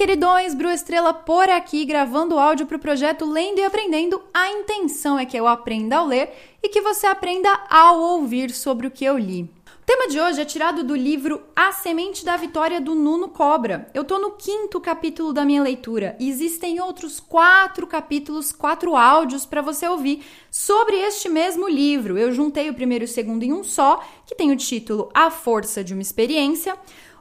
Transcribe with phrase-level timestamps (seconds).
[0.00, 4.22] Queridões, Bru Estrela por aqui, gravando áudio para o projeto Lendo e Aprendendo.
[4.32, 8.86] A intenção é que eu aprenda ao ler e que você aprenda ao ouvir sobre
[8.86, 9.42] o que eu li.
[9.42, 13.90] O tema de hoje é tirado do livro A Semente da Vitória do Nuno Cobra.
[13.92, 19.60] Eu tô no quinto capítulo da minha leitura existem outros quatro capítulos, quatro áudios para
[19.60, 22.16] você ouvir sobre este mesmo livro.
[22.16, 25.30] Eu juntei o primeiro e o segundo em um só, que tem o título A
[25.30, 26.74] Força de uma Experiência.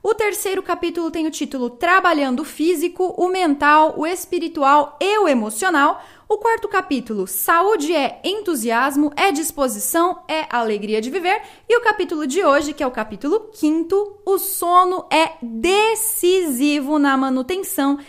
[0.09, 5.27] O terceiro capítulo tem o título Trabalhando o Físico, o Mental, o Espiritual e o
[5.27, 6.03] Emocional.
[6.27, 11.39] O quarto capítulo, Saúde é entusiasmo, é disposição, é alegria de viver.
[11.69, 17.15] E o capítulo de hoje, que é o capítulo quinto, o sono é decisivo na
[17.15, 17.99] manutenção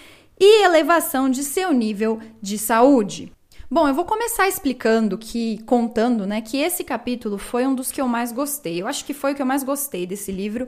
[0.40, 3.30] e elevação de seu nível de saúde.
[3.72, 8.00] Bom, eu vou começar explicando que, contando, né, que esse capítulo foi um dos que
[8.00, 8.82] eu mais gostei.
[8.82, 10.66] Eu acho que foi o que eu mais gostei desse livro,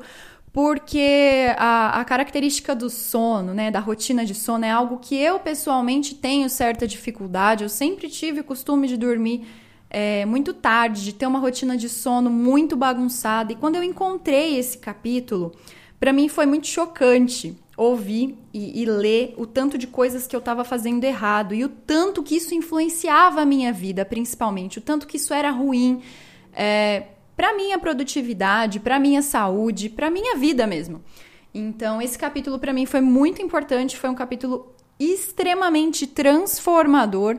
[0.53, 5.41] porque a, a, característica do sono, né, da rotina de sono, é algo que eu
[5.41, 7.65] pessoalmente tenho certa dificuldade.
[7.65, 9.47] Eu sempre tive o costume de dormir
[9.89, 13.53] é, muito tarde, de ter uma rotina de sono muito bagunçada.
[13.53, 15.53] E quando eu encontrei esse capítulo,
[15.99, 20.39] para mim foi muito chocante ouvir e, e, ler o tanto de coisas que eu
[20.41, 25.07] estava fazendo errado e o tanto que isso influenciava a minha vida, principalmente, o tanto
[25.07, 26.03] que isso era ruim.
[26.53, 27.05] É,
[27.37, 31.03] para minha produtividade, para minha saúde, para minha vida mesmo.
[31.55, 37.39] Então, esse capítulo para mim foi muito importante, foi um capítulo extremamente transformador.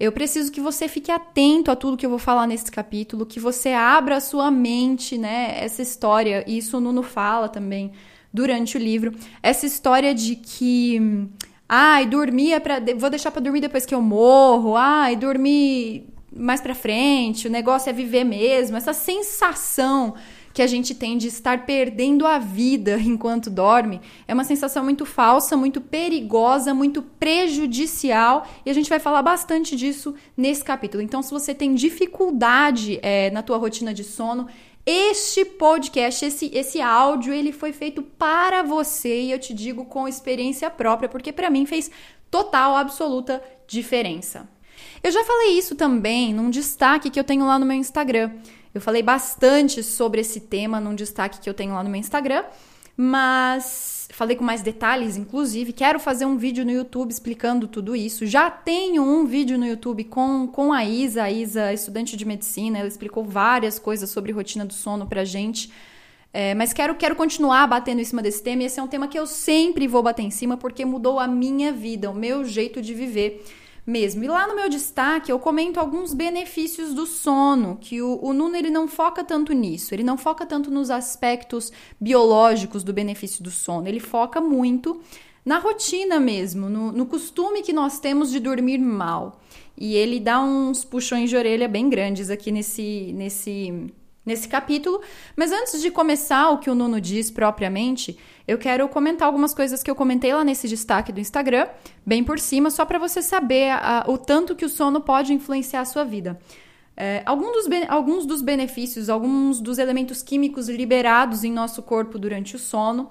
[0.00, 3.38] Eu preciso que você fique atento a tudo que eu vou falar nesse capítulo, que
[3.38, 5.54] você abra a sua mente, né?
[5.62, 7.92] Essa história, e isso o Nuno fala também
[8.32, 11.28] durante o livro, essa história de que
[11.68, 14.74] ai, dormir é para vou deixar para dormir depois que eu morro.
[14.74, 20.14] Ai, dormir mais para frente, o negócio é viver mesmo, essa sensação
[20.52, 25.06] que a gente tem de estar perdendo a vida enquanto dorme é uma sensação muito
[25.06, 31.02] falsa, muito perigosa, muito prejudicial e a gente vai falar bastante disso nesse capítulo.
[31.02, 34.46] Então, se você tem dificuldade é, na tua rotina de sono,
[34.84, 40.08] este podcast, esse, esse áudio, ele foi feito para você e eu te digo com
[40.08, 41.90] experiência própria, porque para mim fez
[42.28, 44.48] total, absoluta diferença.
[45.02, 48.30] Eu já falei isso também num destaque que eu tenho lá no meu Instagram.
[48.72, 52.44] Eu falei bastante sobre esse tema num destaque que eu tenho lá no meu Instagram,
[52.96, 55.72] mas falei com mais detalhes, inclusive.
[55.72, 58.26] Quero fazer um vídeo no YouTube explicando tudo isso.
[58.26, 62.78] Já tenho um vídeo no YouTube com, com a Isa, a Isa, estudante de medicina.
[62.78, 65.72] Ela explicou várias coisas sobre rotina do sono pra gente.
[66.32, 68.62] É, mas quero, quero continuar batendo em cima desse tema.
[68.62, 71.26] E esse é um tema que eu sempre vou bater em cima porque mudou a
[71.26, 73.44] minha vida, o meu jeito de viver
[73.86, 74.22] mesmo.
[74.22, 78.56] E lá no meu destaque eu comento alguns benefícios do sono, que o, o Nuno
[78.56, 83.50] ele não foca tanto nisso, ele não foca tanto nos aspectos biológicos do benefício do
[83.50, 85.00] sono, ele foca muito
[85.44, 89.40] na rotina mesmo, no, no costume que nós temos de dormir mal.
[89.76, 93.92] E ele dá uns puxões de orelha bem grandes aqui nesse, nesse
[94.24, 95.00] nesse capítulo.
[95.36, 99.82] Mas antes de começar o que o Nuno diz propriamente, eu quero comentar algumas coisas
[99.82, 101.68] que eu comentei lá nesse destaque do Instagram,
[102.04, 105.80] bem por cima, só para você saber a, o tanto que o sono pode influenciar
[105.80, 106.38] a sua vida.
[106.96, 112.54] É, alguns, dos alguns dos benefícios, alguns dos elementos químicos liberados em nosso corpo durante
[112.54, 113.10] o sono,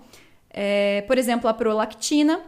[0.49, 2.41] é, por exemplo, a prolactina,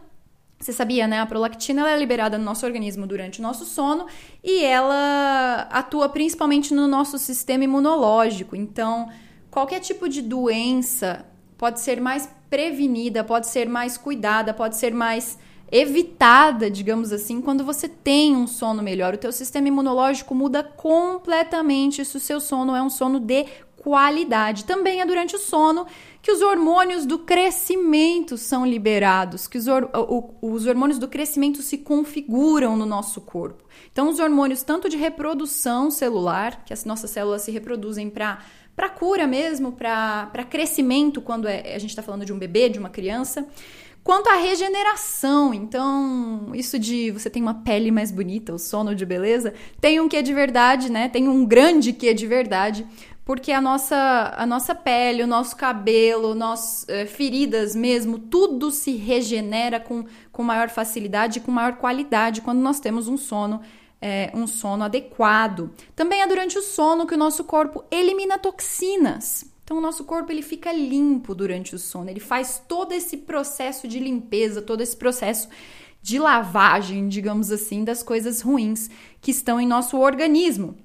[0.63, 1.19] você sabia, né?
[1.19, 4.06] A prolactina é liberada no nosso organismo durante o nosso sono
[4.44, 8.56] e ela atua principalmente no nosso sistema imunológico.
[8.56, 9.09] Então,
[9.51, 11.25] qualquer tipo de doença
[11.57, 15.38] pode ser mais prevenida, pode ser mais cuidada, pode ser mais
[15.72, 19.16] evitada, digamos assim, quando você tem um sono melhor.
[19.16, 23.45] O teu sistema imunológico muda completamente se o seu sono é um sono de
[23.78, 24.66] qualidade.
[24.66, 25.85] Também é durante o sono
[26.23, 31.80] que os hormônios do crescimento são liberados, que os, o, os hormônios do crescimento se
[31.80, 33.62] configuram no nosso corpo.
[33.92, 38.39] Então, os hormônios tanto de reprodução celular, que as nossas células se reproduzem para
[38.75, 42.80] para cura mesmo, para crescimento, quando é, a gente está falando de um bebê, de
[42.80, 43.47] uma criança,
[44.03, 45.53] quanto à regeneração.
[45.53, 50.09] Então, isso de você tem uma pele mais bonita, o sono de beleza, tem um
[50.09, 51.07] quê de verdade, né?
[51.07, 52.83] Tem um grande quê de verdade,
[53.25, 58.91] porque a nossa, a nossa pele, o nosso cabelo, nossas é, feridas mesmo, tudo se
[58.95, 63.61] regenera com, com maior facilidade e com maior qualidade quando nós temos um sono
[64.05, 65.71] é, um sono adequado.
[65.95, 69.45] Também é durante o sono que o nosso corpo elimina toxinas.
[69.63, 73.87] Então, o nosso corpo ele fica limpo durante o sono, ele faz todo esse processo
[73.87, 75.47] de limpeza, todo esse processo
[76.01, 78.89] de lavagem, digamos assim, das coisas ruins
[79.21, 80.75] que estão em nosso organismo.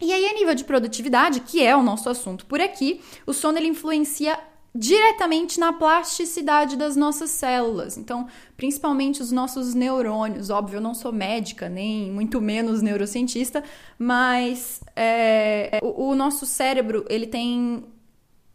[0.00, 3.58] E aí, a nível de produtividade, que é o nosso assunto por aqui, o sono
[3.58, 4.38] ele influencia
[4.76, 7.96] diretamente na plasticidade das nossas células.
[7.96, 8.26] Então,
[8.56, 10.50] principalmente os nossos neurônios.
[10.50, 13.64] Óbvio, eu não sou médica, nem muito menos neurocientista,
[13.98, 17.84] mas é, o, o nosso cérebro ele tem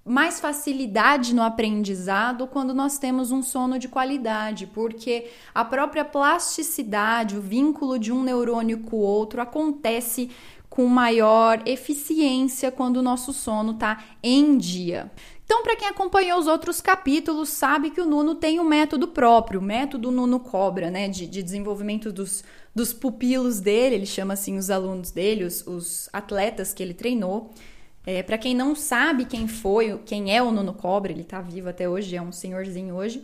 [0.04, 7.38] mais facilidade no aprendizado quando nós temos um sono de qualidade, porque a própria plasticidade,
[7.38, 10.32] o vínculo de um neurônio com o outro acontece
[10.72, 15.12] com maior eficiência quando o nosso sono está em dia.
[15.44, 19.60] Então, para quem acompanhou os outros capítulos, sabe que o Nuno tem um método próprio,
[19.60, 22.42] o método Nuno Cobra, né, de, de desenvolvimento dos,
[22.74, 27.52] dos pupilos dele, ele chama assim os alunos dele, os, os atletas que ele treinou.
[28.06, 31.68] É, para quem não sabe quem foi, quem é o Nuno Cobra, ele está vivo
[31.68, 33.22] até hoje, é um senhorzinho hoje.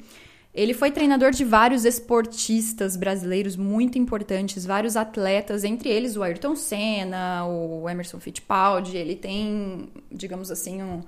[0.57, 6.55] Ele foi treinador de vários esportistas brasileiros muito importantes, vários atletas, entre eles o Ayrton
[6.55, 8.97] Senna, o Emerson Fittipaldi.
[8.97, 11.01] Ele tem, digamos assim, um,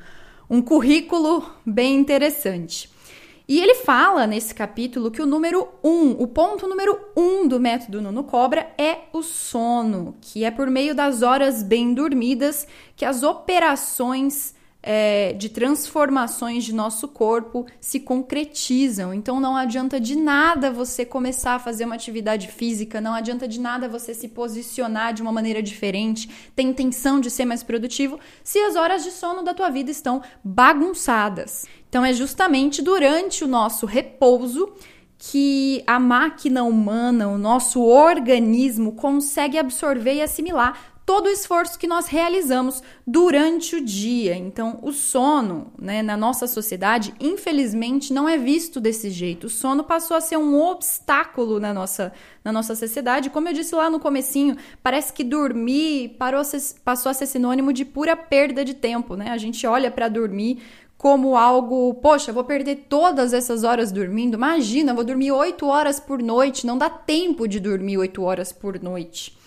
[0.47, 2.91] um currículo bem interessante.
[3.47, 8.03] E ele fala nesse capítulo que o número um, o ponto número um do método
[8.03, 13.23] Nuno Cobra é o sono, que é por meio das horas bem dormidas que as
[13.23, 19.13] operações é, de transformações de nosso corpo se concretizam.
[19.13, 23.59] Então não adianta de nada você começar a fazer uma atividade física, não adianta de
[23.59, 28.59] nada você se posicionar de uma maneira diferente, ter intenção de ser mais produtivo, se
[28.59, 31.65] as horas de sono da tua vida estão bagunçadas.
[31.89, 34.71] Então é justamente durante o nosso repouso
[35.17, 41.87] que a máquina humana, o nosso organismo consegue absorver e assimilar todo o esforço que
[41.87, 44.35] nós realizamos durante o dia.
[44.35, 49.47] Então, o sono, né, na nossa sociedade, infelizmente, não é visto desse jeito.
[49.47, 52.13] O sono passou a ser um obstáculo na nossa,
[52.45, 53.31] na nossa sociedade.
[53.31, 57.25] Como eu disse lá no comecinho, parece que dormir parou a ser, passou a ser
[57.25, 59.31] sinônimo de pura perda de tempo, né?
[59.31, 60.61] A gente olha para dormir
[60.95, 64.35] como algo, poxa, vou perder todas essas horas dormindo.
[64.35, 66.67] Imagina, vou dormir oito horas por noite.
[66.67, 69.38] Não dá tempo de dormir oito horas por noite.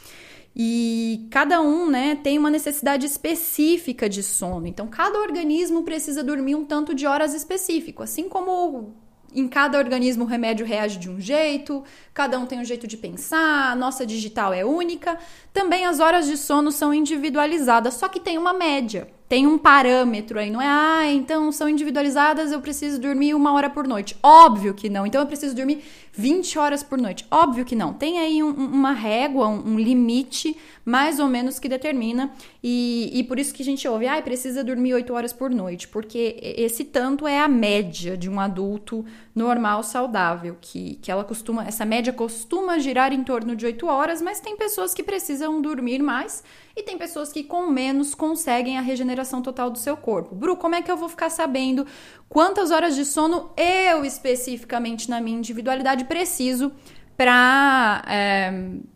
[0.55, 4.67] E cada um, né, tem uma necessidade específica de sono.
[4.67, 8.95] Então, cada organismo precisa dormir um tanto de horas específico, assim como
[9.35, 11.83] em cada organismo o remédio reage de um jeito,
[12.13, 15.19] cada um tem um jeito de pensar, a nossa digital é única.
[15.53, 20.39] Também as horas de sono são individualizadas, só que tem uma média tem um parâmetro
[20.39, 20.67] aí, não é?
[20.67, 24.15] Ah, então são individualizadas, eu preciso dormir uma hora por noite.
[24.23, 25.07] Óbvio que não.
[25.07, 25.83] Então eu preciso dormir
[26.13, 27.27] 20 horas por noite.
[27.31, 27.95] Óbvio que não.
[27.95, 30.55] Tem aí um, uma régua, um, um, limite
[30.85, 32.31] mais ou menos que determina.
[32.63, 35.89] E, e por isso que a gente ouve, ah, precisa dormir 8 horas por noite.
[35.89, 39.03] Porque esse tanto é a média de um adulto
[39.35, 40.59] normal, saudável.
[40.61, 44.59] Que, que ela costuma, essa média costuma girar em torno de 8 horas, mas tem
[44.59, 46.45] pessoas que precisam dormir mais
[46.77, 50.35] e tem pessoas que com menos conseguem a regeneração total do seu corpo.
[50.35, 51.87] Bru, como é que eu vou ficar sabendo
[52.29, 56.73] quantas horas de sono eu especificamente na minha individualidade preciso
[57.17, 58.53] para é,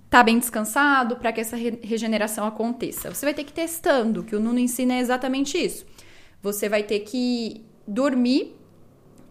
[0.08, 3.12] tá bem descansado, para que essa re regeneração aconteça?
[3.12, 5.86] Você vai ter que ir testando, que o Nuno ensina exatamente isso.
[6.42, 8.56] Você vai ter que dormir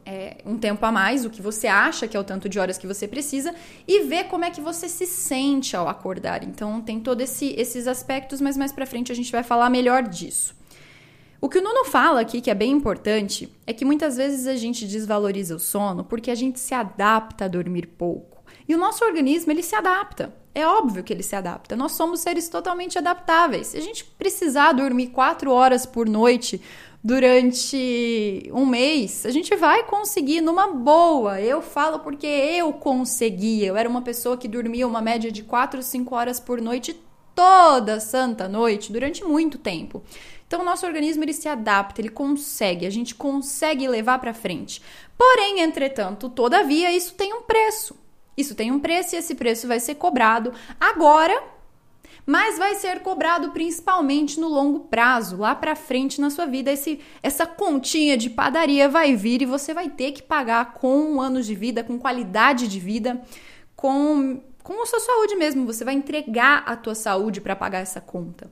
[0.06, 2.78] é, um tempo a mais, o que você acha que é o tanto de horas
[2.78, 3.54] que você precisa,
[3.88, 6.44] e ver como é que você se sente ao acordar.
[6.44, 10.04] Então, tem todos esse, esses aspectos, mas mais pra frente a gente vai falar melhor
[10.04, 10.56] disso.
[11.42, 14.56] O que o Nuno fala aqui, que é bem importante, é que muitas vezes a
[14.56, 18.35] gente desvaloriza o sono porque a gente se adapta a dormir pouco.
[18.68, 20.34] E o nosso organismo, ele se adapta.
[20.54, 21.76] É óbvio que ele se adapta.
[21.76, 23.68] Nós somos seres totalmente adaptáveis.
[23.68, 26.62] Se a gente precisar dormir quatro horas por noite
[27.04, 31.42] durante um mês, a gente vai conseguir numa boa.
[31.42, 33.68] Eu falo porque eu conseguia.
[33.68, 37.00] Eu era uma pessoa que dormia uma média de 4, 5 horas por noite
[37.36, 40.02] toda santa noite durante muito tempo.
[40.48, 44.82] Então, o nosso organismo ele se adapta, ele consegue, a gente consegue levar para frente.
[45.18, 47.96] Porém, entretanto, todavia, isso tem um preço.
[48.38, 51.56] Isso tem um preço e esse preço vai ser cobrado agora
[52.26, 56.72] mas vai ser cobrado principalmente no longo prazo, lá para frente na sua vida.
[56.72, 61.46] Esse, essa continha de padaria vai vir e você vai ter que pagar com anos
[61.46, 63.22] de vida, com qualidade de vida,
[63.76, 65.68] com, com a sua saúde mesmo.
[65.68, 68.52] Você vai entregar a tua saúde para pagar essa conta.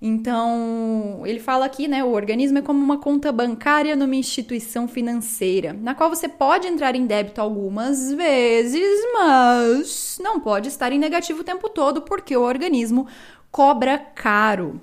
[0.00, 5.72] Então, ele fala aqui, né, o organismo é como uma conta bancária numa instituição financeira,
[5.72, 8.84] na qual você pode entrar em débito algumas vezes,
[9.14, 13.06] mas não pode estar em negativo o tempo todo, porque o organismo
[13.50, 14.78] cobra caro.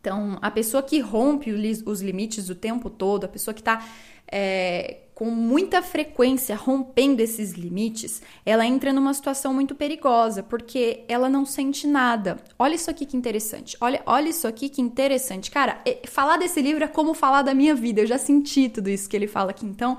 [0.00, 3.84] Então, a pessoa que rompe os limites o tempo todo, a pessoa que está
[4.30, 11.28] é, com muita frequência rompendo esses limites, ela entra numa situação muito perigosa, porque ela
[11.28, 12.38] não sente nada.
[12.58, 13.76] Olha isso aqui que interessante.
[13.80, 15.52] Olha, olha isso aqui que interessante.
[15.52, 18.00] Cara, falar desse livro é como falar da minha vida.
[18.00, 19.64] Eu já senti tudo isso que ele fala aqui.
[19.64, 19.96] Então,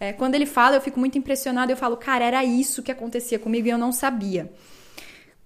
[0.00, 1.70] é, quando ele fala, eu fico muito impressionada.
[1.70, 4.52] Eu falo, cara, era isso que acontecia comigo e eu não sabia.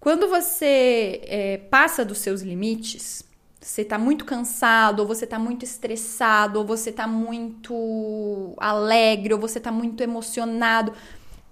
[0.00, 3.22] Quando você é, passa dos seus limites,
[3.62, 9.40] você tá muito cansado, ou você tá muito estressado, ou você tá muito alegre, ou
[9.40, 10.92] você tá muito emocionado.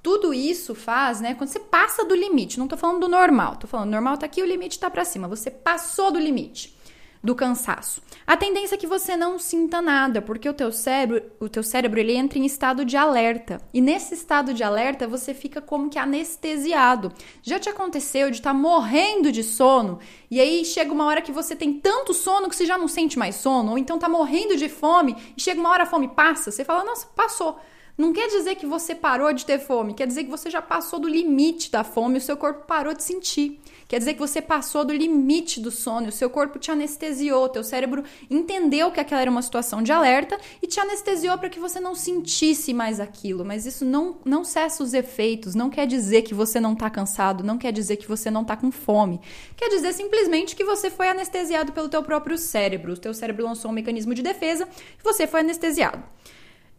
[0.03, 1.35] Tudo isso faz, né?
[1.35, 4.43] Quando você passa do limite, não tô falando do normal, tô falando normal tá aqui,
[4.43, 5.29] o limite tá para cima.
[5.29, 6.80] Você passou do limite
[7.23, 8.01] do cansaço.
[8.27, 12.01] A tendência é que você não sinta nada, porque o teu cérebro, o teu cérebro
[12.01, 13.61] ele entra em estado de alerta.
[13.75, 17.13] E nesse estado de alerta você fica como que anestesiado.
[17.43, 19.99] Já te aconteceu de estar tá morrendo de sono
[20.31, 23.19] e aí chega uma hora que você tem tanto sono que você já não sente
[23.19, 26.51] mais sono, ou então tá morrendo de fome e chega uma hora a fome passa,
[26.51, 27.59] você fala: "Nossa, passou".
[27.99, 30.99] Não quer dizer que você parou de ter fome, quer dizer que você já passou
[30.99, 33.60] do limite da fome, o seu corpo parou de sentir.
[33.91, 37.65] Quer dizer que você passou do limite do sono, o seu corpo te anestesiou, teu
[37.65, 41.81] cérebro entendeu que aquela era uma situação de alerta e te anestesiou para que você
[41.81, 43.45] não sentisse mais aquilo.
[43.45, 47.43] Mas isso não, não cessa os efeitos, não quer dizer que você não está cansado,
[47.43, 49.21] não quer dizer que você não está com fome.
[49.57, 52.93] Quer dizer simplesmente que você foi anestesiado pelo teu próprio cérebro.
[52.93, 54.69] O teu cérebro lançou um mecanismo de defesa
[55.01, 56.01] e você foi anestesiado.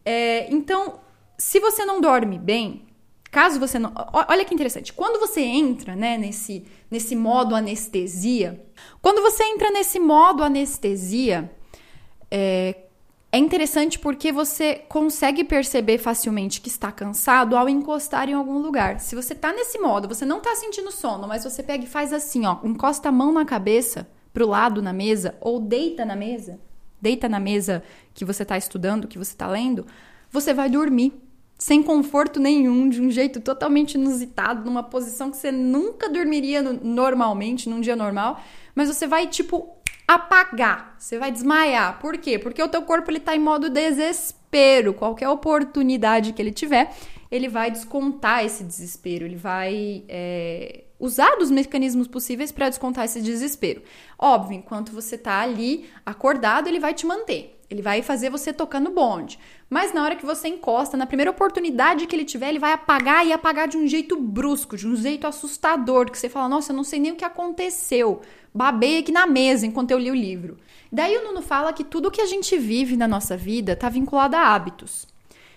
[0.02, 0.98] É, então,
[1.36, 2.86] se você não dorme bem,
[3.32, 3.94] Caso você não.
[4.28, 4.92] Olha que interessante.
[4.92, 8.62] Quando você entra né, nesse, nesse modo anestesia,
[9.00, 11.50] quando você entra nesse modo anestesia,
[12.30, 12.76] é,
[13.32, 19.00] é interessante porque você consegue perceber facilmente que está cansado ao encostar em algum lugar.
[19.00, 22.12] Se você está nesse modo, você não está sentindo sono, mas você pega e faz
[22.12, 26.60] assim, ó, encosta a mão na cabeça, pro lado na mesa, ou deita na mesa,
[27.00, 29.86] deita na mesa que você está estudando, que você está lendo,
[30.30, 31.21] você vai dormir
[31.62, 37.68] sem conforto nenhum, de um jeito totalmente inusitado, numa posição que você nunca dormiria normalmente,
[37.68, 38.40] num dia normal,
[38.74, 39.72] mas você vai tipo
[40.08, 42.00] apagar, você vai desmaiar.
[42.00, 42.36] Por quê?
[42.36, 44.92] Porque o teu corpo ele tá em modo desespero.
[44.92, 46.92] Qualquer oportunidade que ele tiver,
[47.30, 53.22] ele vai descontar esse desespero, ele vai é, usar dos mecanismos possíveis para descontar esse
[53.22, 53.82] desespero.
[54.18, 57.51] Óbvio, enquanto você tá ali acordado, ele vai te manter.
[57.72, 59.38] Ele vai fazer você tocar no bonde.
[59.70, 63.26] Mas na hora que você encosta, na primeira oportunidade que ele tiver, ele vai apagar
[63.26, 66.76] e apagar de um jeito brusco, de um jeito assustador, que você fala: "Nossa, eu
[66.76, 68.20] não sei nem o que aconteceu.
[68.54, 70.58] Babei aqui na mesa enquanto eu li o livro".
[70.92, 74.36] Daí o Nuno fala que tudo que a gente vive na nossa vida está vinculado
[74.36, 75.06] a hábitos.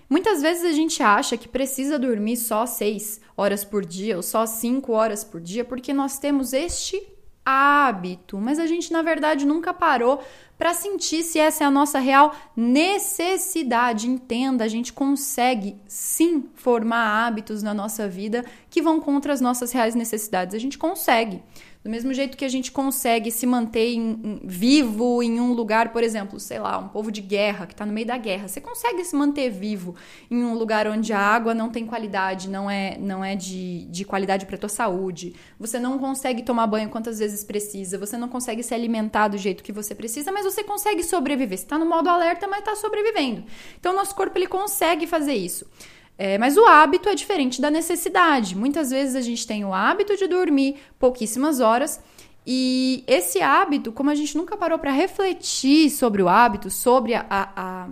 [0.09, 4.45] Muitas vezes a gente acha que precisa dormir só seis horas por dia ou só
[4.45, 7.01] cinco horas por dia porque nós temos este
[7.45, 10.23] hábito, mas a gente na verdade nunca parou
[10.57, 14.09] para sentir se essa é a nossa real necessidade.
[14.09, 19.71] Entenda, a gente consegue sim formar hábitos na nossa vida que vão contra as nossas
[19.71, 20.55] reais necessidades.
[20.55, 21.41] A gente consegue.
[21.85, 25.89] Do mesmo jeito que a gente consegue se manter em, em, vivo em um lugar,
[25.89, 28.59] por exemplo, sei lá, um povo de guerra que está no meio da guerra, você
[28.59, 29.95] consegue se manter vivo
[30.31, 34.03] em um lugar onde a água não tem qualidade, não é, não é de, de
[34.03, 35.35] qualidade para tua saúde.
[35.59, 39.63] Você não consegue tomar banho quantas vezes precisa, você não consegue se alimentar do jeito
[39.63, 41.55] que você precisa, mas você consegue sobreviver.
[41.55, 43.43] Você está no modo alerta, mas está sobrevivendo.
[43.79, 45.67] Então, nosso corpo ele consegue fazer isso.
[46.17, 48.55] É, mas o hábito é diferente da necessidade.
[48.55, 51.99] Muitas vezes a gente tem o hábito de dormir pouquíssimas horas
[52.45, 57.25] e esse hábito, como a gente nunca parou para refletir sobre o hábito, sobre a,
[57.29, 57.89] a,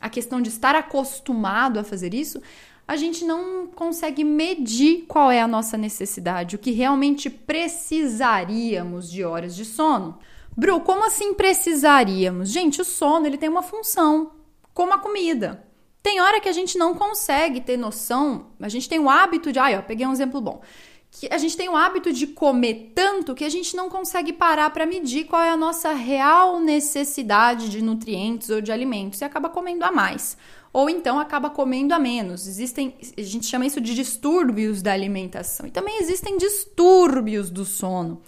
[0.00, 2.40] a questão de estar acostumado a fazer isso,
[2.86, 9.24] a gente não consegue medir qual é a nossa necessidade, o que realmente precisaríamos de
[9.24, 10.18] horas de sono.
[10.54, 12.50] Bru, como assim precisaríamos?
[12.50, 14.32] Gente, o sono ele tem uma função,
[14.74, 15.64] como a comida.
[16.04, 19.58] Tem hora que a gente não consegue ter noção, a gente tem o hábito de,
[19.58, 20.60] ai, ó, peguei um exemplo bom.
[21.10, 24.68] Que a gente tem o hábito de comer tanto que a gente não consegue parar
[24.68, 29.48] para medir qual é a nossa real necessidade de nutrientes ou de alimentos e acaba
[29.48, 30.36] comendo a mais.
[30.74, 32.46] Ou então acaba comendo a menos.
[32.46, 35.66] Existem, a gente chama isso de distúrbios da alimentação.
[35.66, 38.20] E também existem distúrbios do sono.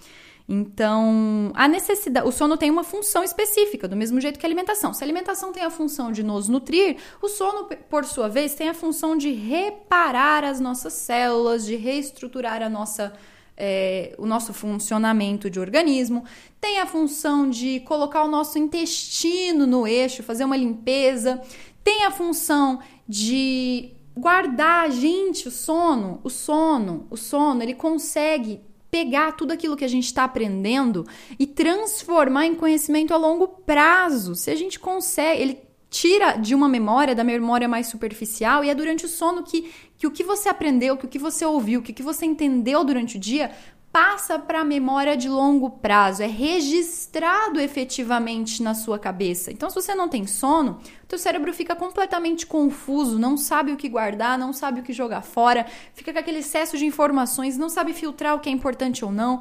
[0.49, 4.95] Então, a necessidade, o sono tem uma função específica, do mesmo jeito que a alimentação.
[4.95, 8.69] Se a alimentação tem a função de nos nutrir, o sono, por sua vez, tem
[8.69, 13.13] a função de reparar as nossas células, de reestruturar a nossa
[13.57, 16.25] é, o nosso funcionamento de organismo,
[16.61, 21.41] tem a função de colocar o nosso intestino no eixo, fazer uma limpeza,
[21.83, 28.61] tem a função de guardar, gente, o sono, o sono, o sono, ele consegue
[28.97, 31.05] pegar tudo aquilo que a gente está aprendendo
[31.39, 34.35] e transformar em conhecimento a longo prazo.
[34.35, 35.59] Se a gente consegue, ele
[35.91, 40.07] tira de uma memória, da memória mais superficial, e é durante o sono que, que
[40.07, 43.19] o que você aprendeu, que o que você ouviu, que o que você entendeu durante
[43.19, 43.51] o dia
[43.97, 49.51] passa para a memória de longo prazo, é registrado efetivamente na sua cabeça.
[49.51, 53.89] Então, se você não tem sono, teu cérebro fica completamente confuso, não sabe o que
[53.89, 57.95] guardar, não sabe o que jogar fora, fica com aquele excesso de informações, não sabe
[57.95, 59.41] filtrar o que é importante ou não.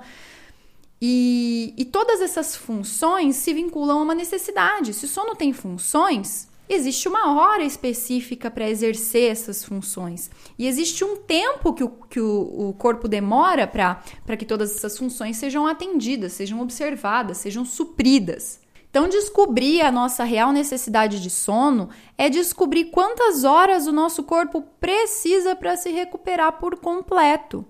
[1.01, 4.93] E, e todas essas funções se vinculam a uma necessidade.
[4.93, 10.29] Se o sono tem funções, existe uma hora específica para exercer essas funções.
[10.57, 14.97] E existe um tempo que o, que o, o corpo demora para que todas essas
[14.97, 18.59] funções sejam atendidas, sejam observadas, sejam supridas.
[18.89, 24.61] Então, descobrir a nossa real necessidade de sono é descobrir quantas horas o nosso corpo
[24.79, 27.65] precisa para se recuperar por completo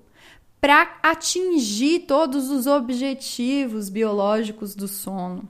[0.65, 5.47] para atingir todos os objetivos biológicos do sono.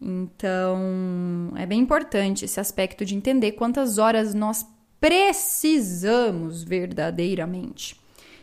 [0.00, 4.66] Então, é bem importante esse aspecto de entender quantas horas nós
[4.98, 8.00] precisamos verdadeiramente.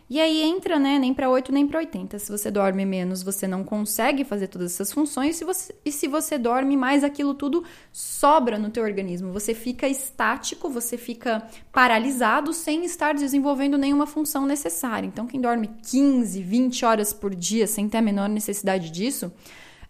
[0.09, 2.17] E aí entra, né, nem para 8 nem para 80.
[2.17, 6.07] Se você dorme menos, você não consegue fazer todas essas funções, se você, e se
[6.07, 9.33] você dorme mais, aquilo tudo sobra no teu organismo.
[9.33, 15.05] Você fica estático, você fica paralisado sem estar desenvolvendo nenhuma função necessária.
[15.05, 19.29] Então, quem dorme 15, 20 horas por dia sem ter a menor necessidade disso,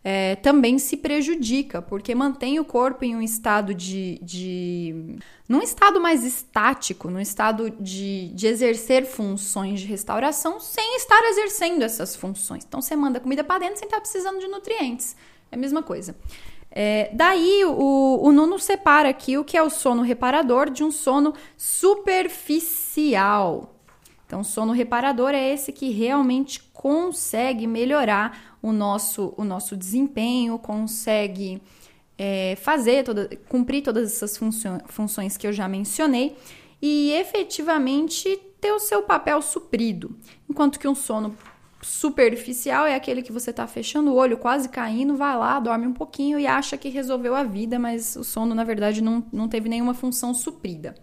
[0.04, 4.20] é, também se prejudica, porque mantém o corpo em um estado de.
[4.22, 5.18] de
[5.50, 11.84] num estado mais estático, num estado de, de exercer funções de restauração sem estar exercendo
[11.84, 12.64] essas funções.
[12.68, 15.16] Então você manda comida para dentro sem estar precisando de nutrientes.
[15.52, 16.16] É a mesma coisa.
[16.70, 20.92] É, daí o, o Nuno separa aqui o que é o sono reparador de um
[20.92, 23.74] sono superficial.
[24.28, 31.62] Então, sono reparador é esse que realmente consegue melhorar o nosso, o nosso desempenho, consegue
[32.18, 34.38] é, fazer, toda, cumprir todas essas
[34.88, 36.36] funções que eu já mencionei
[36.82, 40.16] e efetivamente ter o seu papel suprido.
[40.50, 41.36] Enquanto que um sono
[41.82, 45.94] superficial é aquele que você está fechando o olho, quase caindo, vai lá, dorme um
[45.94, 49.70] pouquinho e acha que resolveu a vida, mas o sono, na verdade, não, não teve
[49.70, 50.96] nenhuma função suprida.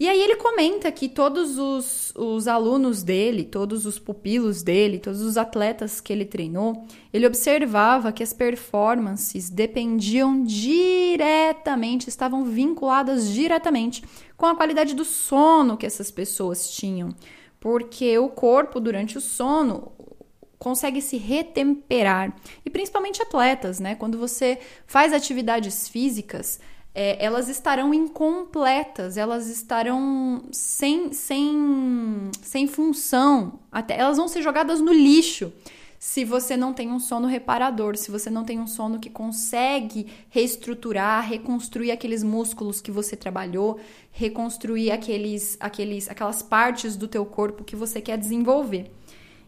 [0.00, 5.20] E aí ele comenta que todos os, os alunos dele, todos os pupilos dele, todos
[5.20, 14.04] os atletas que ele treinou, ele observava que as performances dependiam diretamente, estavam vinculadas diretamente
[14.36, 17.08] com a qualidade do sono que essas pessoas tinham.
[17.58, 19.90] Porque o corpo, durante o sono,
[20.60, 22.36] consegue se retemperar.
[22.64, 23.96] E principalmente atletas, né?
[23.96, 26.60] Quando você faz atividades físicas,
[27.00, 34.80] é, elas estarão incompletas, elas estarão sem, sem, sem função, até elas vão ser jogadas
[34.80, 35.52] no lixo
[35.96, 40.06] se você não tem um sono reparador, se você não tem um sono que consegue
[40.28, 43.78] reestruturar, reconstruir aqueles músculos que você trabalhou,
[44.10, 48.92] reconstruir aqueles, aqueles, aquelas partes do teu corpo que você quer desenvolver.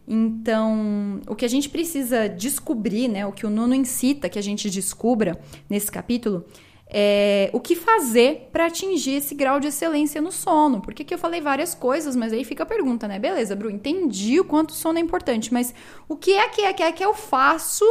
[0.07, 4.43] Então, o que a gente precisa descobrir, né, o que o Nuno incita que a
[4.43, 6.45] gente descubra nesse capítulo,
[6.93, 10.81] é, o que fazer para atingir esse grau de excelência no sono.
[10.81, 13.17] Porque que eu falei várias coisas, mas aí fica a pergunta, né?
[13.17, 15.73] Beleza, Bru, entendi o quanto o sono é importante, mas
[16.09, 17.85] o que é que é que, é que eu faço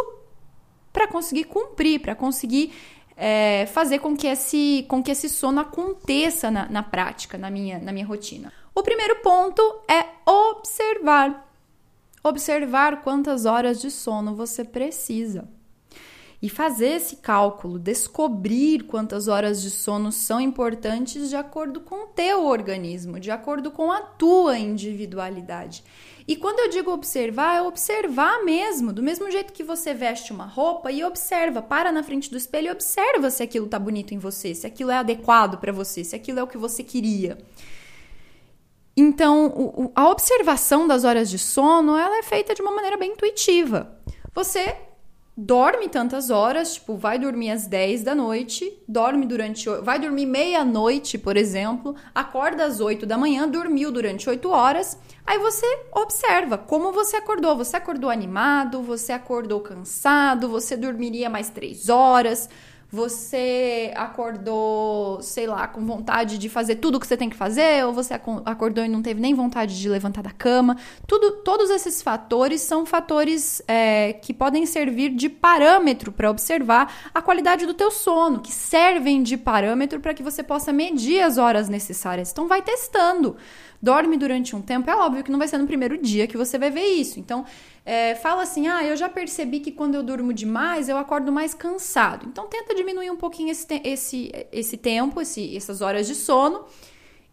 [0.92, 2.74] para conseguir cumprir, para conseguir
[3.16, 7.78] é, fazer com que, esse, com que esse sono aconteça na, na prática, na minha,
[7.78, 8.52] na minha rotina?
[8.74, 11.48] O primeiro ponto é observar.
[12.22, 15.48] Observar quantas horas de sono você precisa
[16.42, 22.06] e fazer esse cálculo, descobrir quantas horas de sono são importantes de acordo com o
[22.06, 25.84] teu organismo, de acordo com a tua individualidade.
[26.26, 30.46] E quando eu digo observar, é observar mesmo, do mesmo jeito que você veste uma
[30.46, 34.18] roupa e observa, para na frente do espelho e observa se aquilo tá bonito em
[34.18, 37.36] você, se aquilo é adequado para você, se aquilo é o que você queria.
[38.96, 43.12] Então, o, a observação das horas de sono, ela é feita de uma maneira bem
[43.12, 43.98] intuitiva.
[44.32, 44.76] Você
[45.36, 49.68] dorme tantas horas, tipo, vai dormir às 10 da noite, dorme durante.
[49.82, 54.98] Vai dormir meia-noite, por exemplo, acorda às 8 da manhã, dormiu durante 8 horas.
[55.26, 57.56] Aí você observa como você acordou.
[57.56, 62.48] Você acordou animado, você acordou cansado, você dormiria mais 3 horas
[62.92, 67.84] você acordou, sei lá, com vontade de fazer tudo o que você tem que fazer,
[67.86, 70.76] ou você acordou e não teve nem vontade de levantar da cama.
[71.06, 77.22] Tudo, todos esses fatores são fatores é, que podem servir de parâmetro para observar a
[77.22, 81.68] qualidade do teu sono, que servem de parâmetro para que você possa medir as horas
[81.68, 82.32] necessárias.
[82.32, 83.36] Então vai testando.
[83.82, 86.58] Dorme durante um tempo, é óbvio que não vai ser no primeiro dia que você
[86.58, 87.18] vai ver isso.
[87.18, 87.44] Então,
[87.84, 91.54] é, fala assim: ah, eu já percebi que quando eu durmo demais, eu acordo mais
[91.54, 92.26] cansado.
[92.28, 96.64] Então, tenta diminuir um pouquinho esse, esse, esse tempo, esse, essas horas de sono.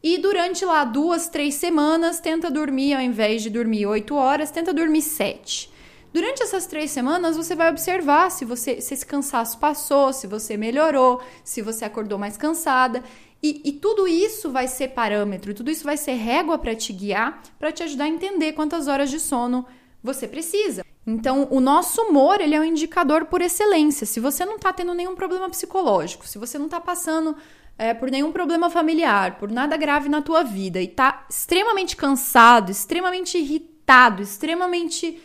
[0.02, 4.74] E durante lá duas, três semanas, tenta dormir, ao invés de dormir oito horas, tenta
[4.74, 5.72] dormir sete.
[6.14, 10.56] Durante essas três semanas, você vai observar se você se esse cansaço passou, se você
[10.56, 13.04] melhorou, se você acordou mais cansada.
[13.48, 17.42] E, e, tudo isso vai ser parâmetro, tudo isso vai ser régua para te guiar,
[17.58, 19.66] para te ajudar a entender quantas horas de sono
[20.04, 20.84] você precisa.
[21.06, 24.06] Então, o nosso humor, ele é um indicador por excelência.
[24.06, 27.38] Se você não está tendo nenhum problema psicológico, se você não está passando
[27.78, 32.70] é, por nenhum problema familiar, por nada grave na tua vida e está extremamente cansado,
[32.70, 35.22] extremamente irritado, extremamente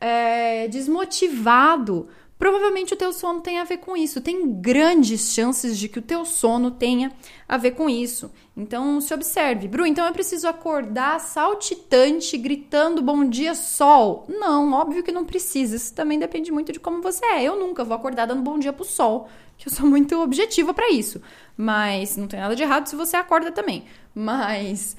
[0.00, 2.08] é, desmotivado,
[2.40, 4.18] provavelmente o teu sono tem a ver com isso.
[4.18, 7.12] Tem grandes chances de que o teu sono tenha
[7.46, 8.32] a ver com isso.
[8.56, 9.68] Então, se observe.
[9.68, 14.24] Bru, então eu preciso acordar saltitante, gritando bom dia, sol?
[14.26, 15.76] Não, óbvio que não precisa.
[15.76, 17.44] Isso também depende muito de como você é.
[17.44, 20.90] Eu nunca vou acordar dando bom dia pro sol, que eu sou muito objetiva para
[20.90, 21.20] isso.
[21.54, 23.84] Mas não tem nada de errado se você acorda também.
[24.14, 24.96] Mas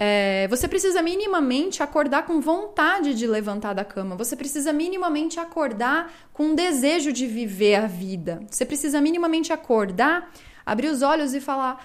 [0.00, 4.14] é, você precisa minimamente acordar com vontade de levantar da cama.
[4.14, 8.40] Você precisa minimamente acordar com um desejo de viver a vida.
[8.48, 10.30] Você precisa minimamente acordar,
[10.64, 11.84] abrir os olhos e falar: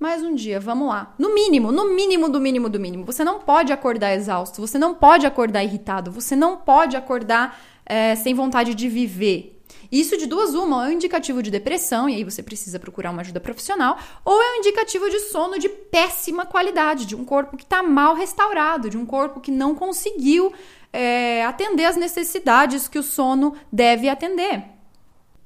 [0.00, 1.14] mais um dia, vamos lá.
[1.16, 3.04] No mínimo, no mínimo do mínimo do mínimo.
[3.04, 8.16] Você não pode acordar exausto, você não pode acordar irritado, você não pode acordar é,
[8.16, 9.53] sem vontade de viver.
[9.94, 13.20] Isso de duas uma, é um indicativo de depressão, e aí você precisa procurar uma
[13.20, 17.62] ajuda profissional, ou é um indicativo de sono de péssima qualidade, de um corpo que
[17.62, 20.52] está mal restaurado, de um corpo que não conseguiu
[20.92, 24.64] é, atender as necessidades que o sono deve atender.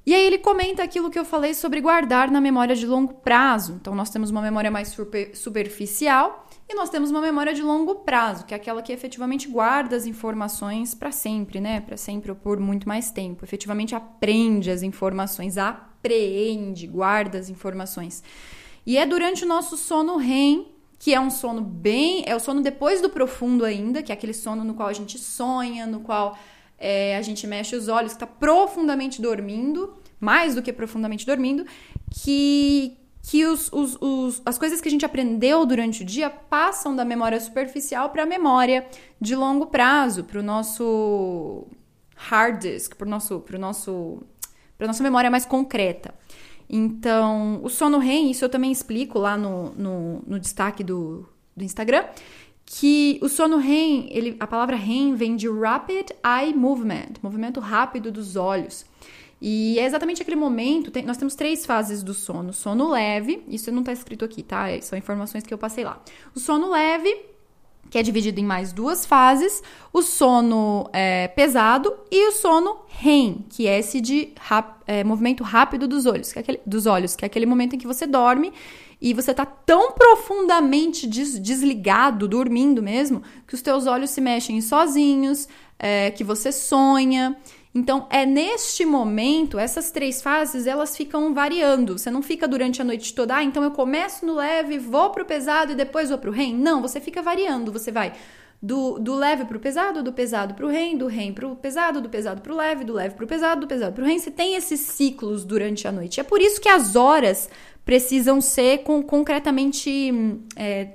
[0.07, 3.75] E aí ele comenta aquilo que eu falei sobre guardar na memória de longo prazo.
[3.79, 7.95] Então nós temos uma memória mais super, superficial e nós temos uma memória de longo
[7.97, 11.81] prazo, que é aquela que efetivamente guarda as informações para sempre, né?
[11.81, 13.43] Para sempre ou por muito mais tempo.
[13.43, 18.23] Efetivamente aprende as informações, apreende, guarda as informações.
[18.85, 20.67] E é durante o nosso sono REM,
[20.99, 22.23] que é um sono bem.
[22.27, 25.19] É o sono depois do profundo ainda, que é aquele sono no qual a gente
[25.19, 26.37] sonha, no qual
[26.79, 31.65] é, a gente mexe os olhos, está profundamente dormindo, mais do que profundamente dormindo,
[32.11, 32.97] que
[33.29, 37.05] que os, os, os, as coisas que a gente aprendeu durante o dia passam da
[37.05, 38.87] memória superficial para a memória
[39.21, 41.67] de longo prazo, para o nosso
[42.17, 44.23] hard disk, para nosso, pro nosso,
[44.81, 46.15] a nossa memória mais concreta.
[46.71, 51.63] Então, o sono REM, isso eu também explico lá no, no, no destaque do, do
[51.63, 52.07] Instagram,
[52.65, 58.11] que o sono REM, ele, a palavra REM vem de Rapid Eye Movement, movimento rápido
[58.11, 58.87] dos olhos.
[59.41, 60.91] E é exatamente aquele momento.
[60.91, 64.69] Tem, nós temos três fases do sono: sono leve, isso não está escrito aqui, tá?
[64.69, 66.03] É, são informações que eu passei lá.
[66.35, 67.15] O sono leve,
[67.89, 73.45] que é dividido em mais duas fases: o sono é, pesado e o sono REM,
[73.49, 77.15] que é esse de rap, é, movimento rápido dos olhos, que é aquele, dos olhos,
[77.15, 78.53] que é aquele momento em que você dorme
[79.01, 84.61] e você está tão profundamente des, desligado, dormindo mesmo, que os teus olhos se mexem
[84.61, 85.49] sozinhos,
[85.79, 87.37] é, que você sonha.
[87.79, 91.97] Então, é neste momento, essas três fases, elas ficam variando.
[91.97, 95.25] Você não fica durante a noite toda, ah, então eu começo no leve, vou pro
[95.25, 96.57] pesado e depois vou pro REM.
[96.57, 97.71] Não, você fica variando.
[97.71, 98.15] Você vai
[98.61, 102.41] do, do leve pro pesado, do pesado pro REM, do REM pro pesado, do pesado
[102.41, 104.19] pro leve, do leve pro pesado, do pesado pro REM.
[104.19, 106.19] Você tem esses ciclos durante a noite.
[106.19, 107.49] É por isso que as horas
[107.85, 110.13] precisam ser com, concretamente
[110.57, 110.95] é,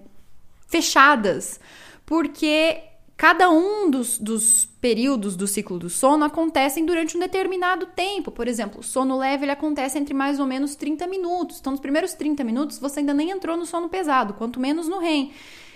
[0.67, 1.61] fechadas.
[2.05, 2.83] Porque
[3.23, 8.29] Cada um dos, dos, períodos do ciclo do sono acontecem durante um determinado tempo.
[8.29, 11.57] Por exemplo, o sono leve ele acontece entre mais ou menos 30 minutos.
[11.61, 14.99] Então, nos primeiros 30 minutos, você ainda nem entrou no sono pesado, quanto menos no
[14.99, 15.31] REM.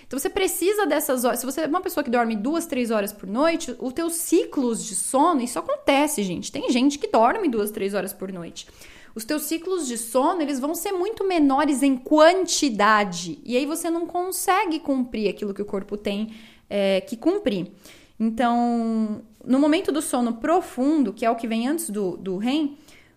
[0.06, 1.40] Então, você precisa dessas horas.
[1.40, 4.84] Se você é uma pessoa que dorme duas, três horas por noite, os teus ciclos
[4.84, 6.52] de sono, isso acontece, gente.
[6.52, 8.66] Tem gente que dorme duas, três horas por noite.
[9.14, 13.38] Os teus ciclos de sono, eles vão ser muito menores em quantidade.
[13.42, 16.30] E aí você não consegue cumprir aquilo que o corpo tem
[16.68, 17.70] é, que cumprir.
[18.18, 22.76] Então, no momento do sono profundo, que é o que vem antes do, do REM,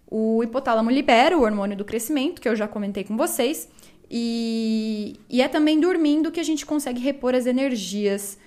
[0.10, 3.70] o hipotálamo libera o hormônio do crescimento, que eu já comentei com vocês,
[4.10, 8.38] e, e é também dormindo que a gente consegue repor as energias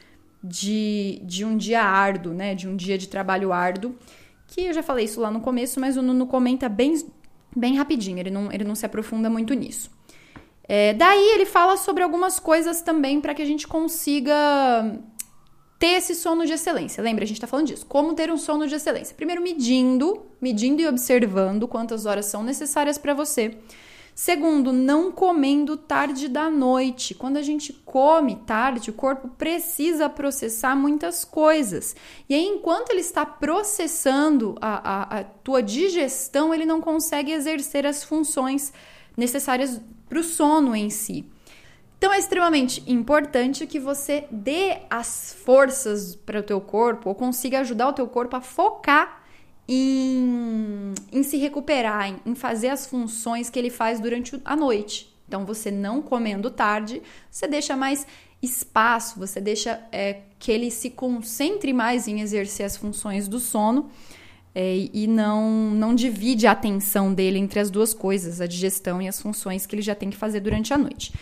[0.42, 2.54] de, de um dia árduo, né?
[2.54, 3.96] De um dia de trabalho árduo.
[4.46, 6.94] Que eu já falei isso lá no começo, mas o Nuno comenta bem,
[7.56, 9.90] bem rapidinho, ele não, ele não se aprofunda muito nisso.
[10.66, 14.34] É, daí ele fala sobre algumas coisas também para que a gente consiga
[15.78, 17.02] ter esse sono de excelência.
[17.02, 17.84] Lembra, a gente está falando disso.
[17.86, 19.14] Como ter um sono de excelência?
[19.14, 23.58] Primeiro, medindo, medindo e observando quantas horas são necessárias para você.
[24.14, 27.14] Segundo, não comendo tarde da noite.
[27.14, 31.96] Quando a gente come tarde, o corpo precisa processar muitas coisas.
[32.28, 37.84] E aí, enquanto ele está processando a, a, a tua digestão, ele não consegue exercer
[37.84, 38.72] as funções
[39.16, 41.24] necessárias para o sono em si.
[41.98, 47.60] Então é extremamente importante que você dê as forças para o teu corpo ou consiga
[47.60, 49.24] ajudar o teu corpo a focar
[49.66, 55.14] em, em se recuperar, em, em fazer as funções que ele faz durante a noite.
[55.26, 58.06] Então, você não comendo tarde, você deixa mais
[58.42, 63.90] espaço, você deixa é, que ele se concentre mais em exercer as funções do sono
[64.54, 69.08] é, e não, não divide a atenção dele entre as duas coisas, a digestão e
[69.08, 71.12] as funções que ele já tem que fazer durante a noite.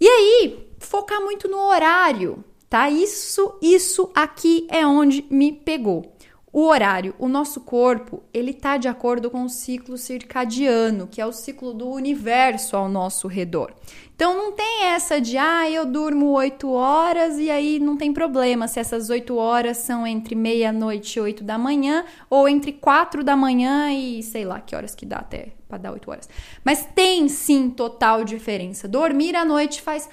[0.00, 2.88] E aí, focar muito no horário, tá?
[2.88, 6.13] Isso, isso aqui é onde me pegou.
[6.54, 11.26] O horário, o nosso corpo, ele está de acordo com o ciclo circadiano, que é
[11.26, 13.74] o ciclo do universo ao nosso redor.
[14.14, 18.68] Então não tem essa de, ah, eu durmo 8 horas e aí não tem problema
[18.68, 23.34] se essas 8 horas são entre meia-noite e 8 da manhã ou entre 4 da
[23.34, 26.28] manhã e sei lá que horas que dá até para dar 8 horas.
[26.64, 28.86] Mas tem sim total diferença.
[28.86, 30.08] Dormir à noite faz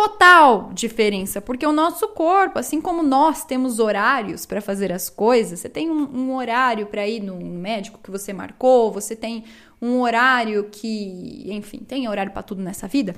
[0.00, 5.60] total diferença, porque o nosso corpo, assim como nós temos horários para fazer as coisas,
[5.60, 9.44] você tem um, um horário para ir no médico que você marcou, você tem
[9.80, 13.14] um horário que, enfim, tem horário para tudo nessa vida.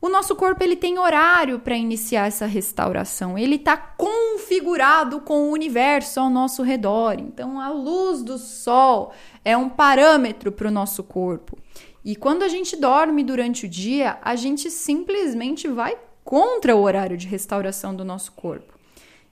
[0.00, 3.38] O nosso corpo ele tem horário para iniciar essa restauração.
[3.38, 7.16] Ele está configurado com o universo ao nosso redor.
[7.18, 9.12] Então, a luz do sol
[9.44, 11.58] é um parâmetro para o nosso corpo.
[12.04, 15.96] E quando a gente dorme durante o dia, a gente simplesmente vai
[16.28, 18.78] contra o horário de restauração do nosso corpo.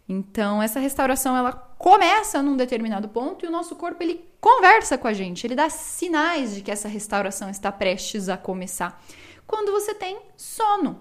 [0.09, 5.07] Então, essa restauração ela começa num determinado ponto e o nosso corpo ele conversa com
[5.07, 8.99] a gente, ele dá sinais de que essa restauração está prestes a começar.
[9.47, 11.01] Quando você tem sono,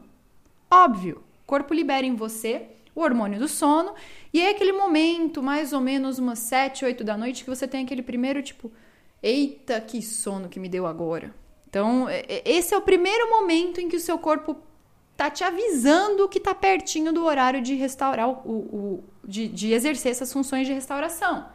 [0.69, 3.93] óbvio, o corpo libera em você o hormônio do sono
[4.33, 7.85] e é aquele momento, mais ou menos umas 7, 8 da noite, que você tem
[7.85, 8.69] aquele primeiro tipo,
[9.23, 11.33] eita, que sono que me deu agora.
[11.69, 12.07] Então,
[12.43, 14.57] esse é o primeiro momento em que o seu corpo
[15.15, 20.11] tá te avisando que tá pertinho do horário de restaurar o, o de, de exercer
[20.11, 21.45] essas funções de restauração.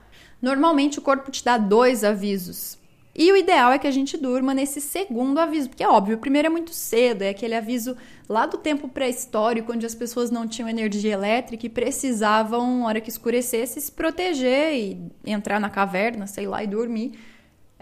[0.40, 2.78] Normalmente o corpo te dá dois avisos.
[3.14, 6.20] E o ideal é que a gente durma nesse segundo aviso, porque é óbvio, o
[6.20, 7.96] primeiro é muito cedo, é aquele aviso
[8.28, 13.00] lá do tempo pré-histórico, onde as pessoas não tinham energia elétrica e precisavam, na hora
[13.00, 17.12] que escurecesse, se proteger e entrar na caverna, sei lá, e dormir.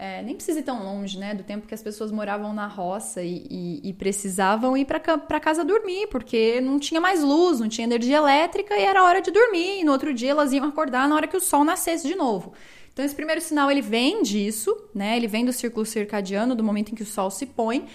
[0.01, 1.33] É, nem precisa ir tão longe, né?
[1.33, 5.65] Do tempo que as pessoas moravam na roça e, e, e precisavam ir para casa
[5.65, 9.81] dormir, porque não tinha mais luz, não tinha energia elétrica e era hora de dormir.
[9.81, 12.53] E no outro dia elas iam acordar na hora que o sol nascesse de novo.
[12.93, 15.17] Então esse primeiro sinal ele vem disso, né?
[15.17, 17.85] Ele vem do círculo circadiano, do momento em que o sol se põe.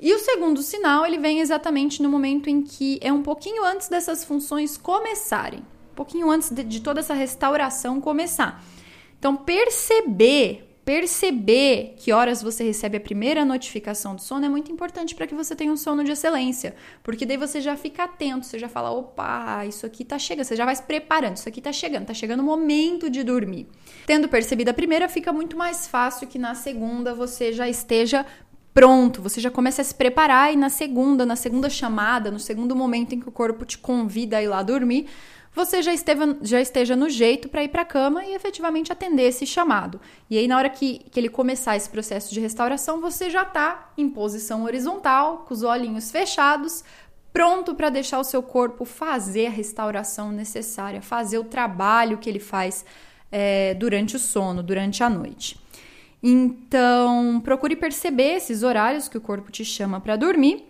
[0.00, 3.88] E o segundo sinal ele vem exatamente no momento em que é um pouquinho antes
[3.88, 8.64] dessas funções começarem, um pouquinho antes de, de toda essa restauração começar.
[9.18, 15.14] Então perceber perceber que horas você recebe a primeira notificação do sono é muito importante
[15.14, 18.58] para que você tenha um sono de excelência, porque daí você já fica atento, você
[18.58, 21.72] já fala, opa, isso aqui tá chegando, você já vai se preparando, isso aqui tá
[21.72, 23.68] chegando, tá chegando o momento de dormir.
[24.04, 28.26] Tendo percebido a primeira, fica muito mais fácil que na segunda você já esteja
[28.74, 32.74] pronto, você já começa a se preparar e na segunda, na segunda chamada, no segundo
[32.74, 35.06] momento em que o corpo te convida a ir lá dormir,
[35.52, 39.24] você já, esteve, já esteja no jeito para ir para a cama e efetivamente atender
[39.24, 40.00] esse chamado.
[40.28, 43.92] E aí, na hora que, que ele começar esse processo de restauração, você já está
[43.98, 46.84] em posição horizontal, com os olhinhos fechados,
[47.32, 52.40] pronto para deixar o seu corpo fazer a restauração necessária, fazer o trabalho que ele
[52.40, 52.84] faz
[53.30, 55.58] é, durante o sono, durante a noite.
[56.22, 60.69] Então, procure perceber esses horários que o corpo te chama para dormir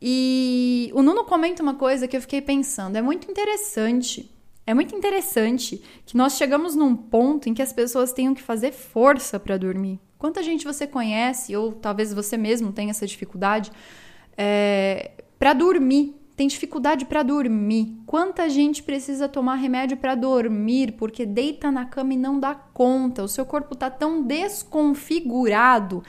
[0.00, 4.32] e o Nuno comenta uma coisa que eu fiquei pensando, é muito interessante.
[4.66, 8.72] É muito interessante que nós chegamos num ponto em que as pessoas tenham que fazer
[8.72, 10.00] força para dormir.
[10.18, 13.70] Quanta gente você conhece, ou talvez você mesmo tenha essa dificuldade,
[14.36, 17.96] é, para dormir, tem dificuldade para dormir.
[18.06, 23.22] Quanta gente precisa tomar remédio para dormir porque deita na cama e não dá conta.
[23.22, 26.02] O seu corpo está tão desconfigurado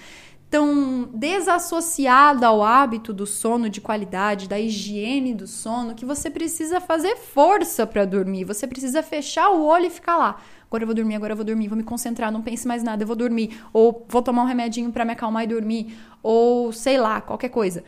[0.49, 6.79] tão desassociada ao hábito do sono de qualidade, da higiene do sono, que você precisa
[6.79, 8.45] fazer força para dormir.
[8.45, 10.41] Você precisa fechar o olho e ficar lá.
[10.67, 13.03] Agora eu vou dormir, agora eu vou dormir, vou me concentrar, não pense mais nada,
[13.03, 16.97] eu vou dormir, ou vou tomar um remedinho para me acalmar e dormir, ou sei
[16.97, 17.83] lá, qualquer coisa.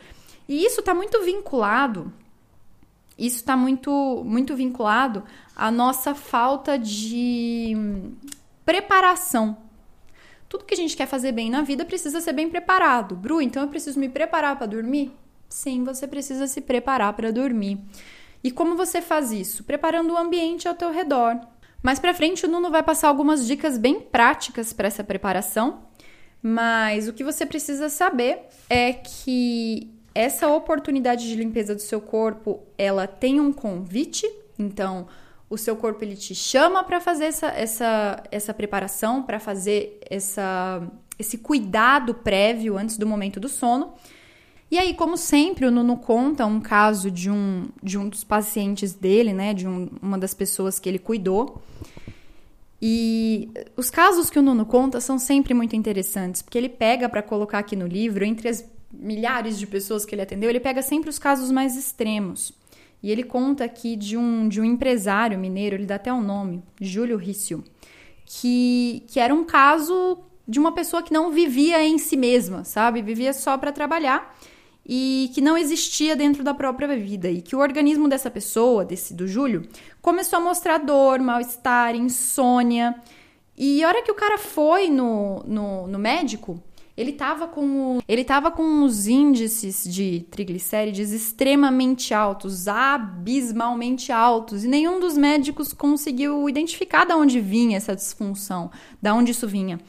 [0.48, 2.12] E isso está muito vinculado
[3.20, 5.22] isso está muito, muito vinculado
[5.54, 7.76] à nossa falta de
[8.64, 9.58] preparação
[10.50, 13.14] Tudo que a gente quer fazer bem na vida precisa ser bem preparado.
[13.14, 15.12] Bru, então eu preciso me preparar para dormir?
[15.48, 17.78] Sim, você precisa se preparar para dormir.
[18.42, 19.62] E como você faz isso?
[19.62, 21.38] Preparando o ambiente ao teu redor.
[21.80, 25.84] Mais para frente, o Nuno vai passar algumas dicas bem práticas para essa preparação,
[26.42, 32.60] mas o que você precisa saber é que essa oportunidade de limpeza do seu corpo,
[32.76, 35.06] ela tem um convite, então
[35.50, 40.80] o seu corpo ele te chama para fazer essa, essa, essa preparação, para fazer essa,
[41.18, 43.92] esse cuidado prévio antes do momento do sono.
[44.70, 48.94] E aí, como sempre, o Nuno conta um caso de um, de um dos pacientes
[48.94, 49.52] dele, né?
[49.52, 51.60] De um, uma das pessoas que ele cuidou.
[52.80, 57.22] E os casos que o Nuno conta são sempre muito interessantes, porque ele pega para
[57.22, 61.10] colocar aqui no livro, entre as milhares de pessoas que ele atendeu, ele pega sempre
[61.10, 62.52] os casos mais extremos.
[63.02, 66.22] E ele conta aqui de um, de um empresário mineiro, ele dá até o um
[66.22, 67.64] nome, Júlio Rício,
[68.26, 73.00] que, que era um caso de uma pessoa que não vivia em si mesma, sabe?
[73.02, 74.36] Vivia só para trabalhar
[74.84, 79.14] e que não existia dentro da própria vida e que o organismo dessa pessoa, desse
[79.14, 79.62] do Júlio,
[80.02, 82.96] começou a mostrar dor, mal-estar, insônia.
[83.56, 86.60] E a hora que o cara foi no, no, no médico,
[87.00, 94.68] ele estava com, ele tava com os índices de triglicérides extremamente altos, abismalmente altos, e
[94.68, 99.80] nenhum dos médicos conseguiu identificar de onde vinha essa disfunção, da onde isso vinha.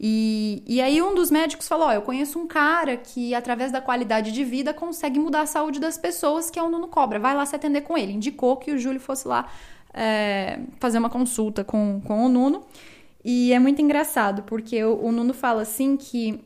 [0.00, 3.82] E, e aí um dos médicos falou: oh, eu conheço um cara que, através da
[3.82, 7.18] qualidade de vida, consegue mudar a saúde das pessoas, que é o Nuno Cobra.
[7.18, 8.12] Vai lá se atender com ele.
[8.12, 9.48] Indicou que o Júlio fosse lá
[9.92, 12.64] é, fazer uma consulta com, com o Nuno.
[13.24, 16.40] E é muito engraçado, porque o, o Nuno fala assim que,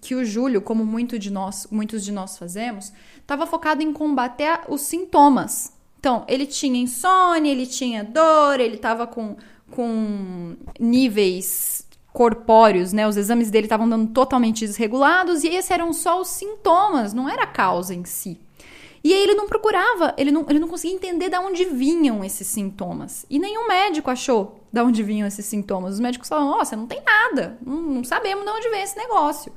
[0.00, 4.60] que o Júlio, como muito de nós, muitos de nós fazemos, estava focado em combater
[4.68, 5.72] os sintomas.
[5.98, 9.36] Então, ele tinha insônia, ele tinha dor, ele estava com,
[9.70, 13.08] com níveis corpóreos, né?
[13.08, 17.42] Os exames dele estavam dando totalmente desregulados e esses eram só os sintomas, não era
[17.42, 18.38] a causa em si.
[19.02, 22.46] E aí ele não procurava, ele não, ele não conseguia entender de onde vinham esses
[22.46, 23.26] sintomas.
[23.28, 25.94] E nenhum médico achou de onde vinham esses sintomas.
[25.94, 28.96] Os médicos falavam, ó, você não tem nada, não, não, sabemos de onde vem esse
[28.96, 29.52] negócio.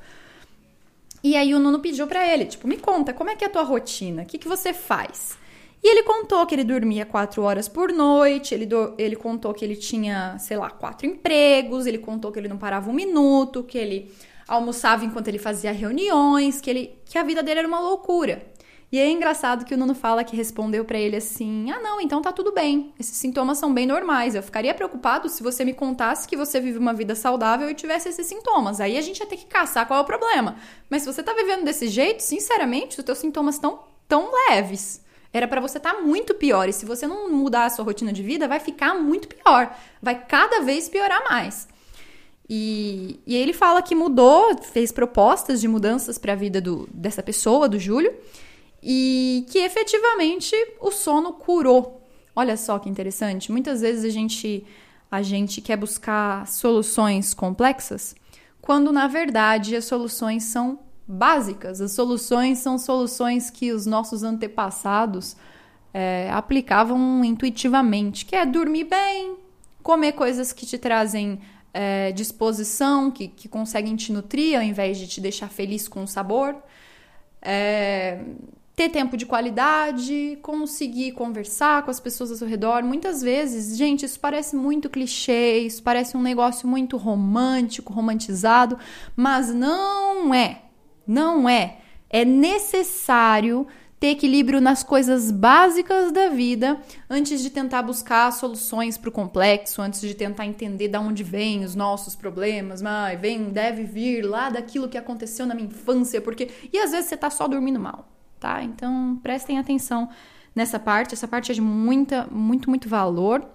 [1.23, 3.49] E aí o Nuno pediu para ele, tipo, me conta, como é que é a
[3.49, 4.23] tua rotina?
[4.23, 5.37] O que, que você faz?
[5.83, 9.63] E ele contou que ele dormia quatro horas por noite, ele, do, ele contou que
[9.63, 13.77] ele tinha, sei lá, quatro empregos, ele contou que ele não parava um minuto, que
[13.77, 14.11] ele
[14.47, 18.45] almoçava enquanto ele fazia reuniões, que, ele, que a vida dele era uma loucura.
[18.89, 22.21] E é engraçado que o Nuno fala que respondeu para ele assim: Ah, não, então
[22.21, 22.93] tá tudo bem.
[22.97, 24.33] Esses sintomas são bem normais.
[24.33, 28.07] Eu ficaria preocupado se você me contasse que você vive uma vida saudável e tivesse
[28.07, 28.79] esses sintomas.
[28.79, 30.55] Aí a gente ia ter que caçar qual é o problema.
[30.89, 35.05] Mas se você tá vivendo desse jeito, sinceramente, os teus sintomas estão tão leves.
[35.33, 36.69] Era para você estar tá muito pior.
[36.69, 39.75] E se você não mudar a sua rotina de vida, vai ficar muito pior.
[40.01, 41.67] Vai cada vez piorar mais.
[42.49, 47.21] E, e ele fala que mudou, fez propostas de mudanças para a vida do, dessa
[47.21, 48.15] pessoa, do Júlio,
[48.89, 52.01] e que efetivamente o sono curou.
[52.33, 53.51] Olha só que interessante.
[53.51, 54.65] Muitas vezes a gente,
[55.11, 58.15] a gente quer buscar soluções complexas,
[58.61, 61.81] quando na verdade as soluções são básicas.
[61.81, 65.35] As soluções são soluções que os nossos antepassados
[65.93, 69.35] é, aplicavam intuitivamente, que é dormir bem,
[69.83, 71.41] comer coisas que te trazem
[71.73, 76.07] é, disposição, que, que conseguem te nutrir ao invés de te deixar feliz com o
[76.07, 76.55] sabor.
[77.41, 78.21] É,
[78.77, 82.83] ter tempo de qualidade, conseguir conversar com as pessoas ao seu redor.
[82.83, 88.77] Muitas vezes, gente, isso parece muito clichê, isso parece um negócio muito romântico, romantizado,
[89.15, 90.61] mas não é.
[91.07, 91.79] Não é.
[92.07, 93.65] É necessário
[93.99, 99.81] ter equilíbrio nas coisas básicas da vida antes de tentar buscar soluções para o complexo,
[99.81, 104.51] antes de tentar entender de onde vêm os nossos problemas, mas vem, deve vir lá
[104.51, 108.07] daquilo que aconteceu na minha infância, porque e às vezes você está só dormindo mal,
[108.39, 108.63] tá?
[108.63, 110.09] Então prestem atenção
[110.55, 113.47] nessa parte, essa parte é de muita, muito, muito valor.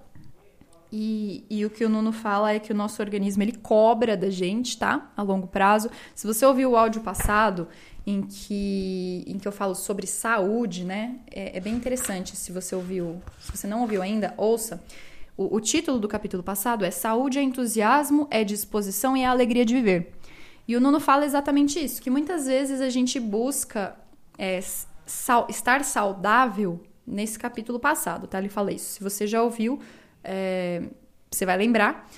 [0.95, 4.29] E, e, o que o Nuno fala é que o nosso organismo ele cobra da
[4.29, 5.11] gente, tá?
[5.17, 5.91] A longo prazo.
[6.15, 7.67] Se você ouviu o áudio passado
[8.07, 11.17] em que, em que eu falo sobre saúde, né?
[11.31, 12.37] É, é bem interessante.
[12.37, 14.85] Se você ouviu, se você não ouviu ainda, ouça.
[15.35, 19.65] O, o título do capítulo passado é Saúde é entusiasmo, é disposição e é alegria
[19.65, 20.13] de viver.
[20.69, 23.97] E o Nuno fala exatamente isso, que muitas vezes a gente busca
[24.39, 24.61] é,
[25.07, 28.39] sal, estar saudável nesse capítulo passado, tá?
[28.39, 28.95] Ele fala isso.
[28.95, 29.81] Se você já ouviu,
[30.23, 30.83] é,
[31.31, 32.09] você vai lembrar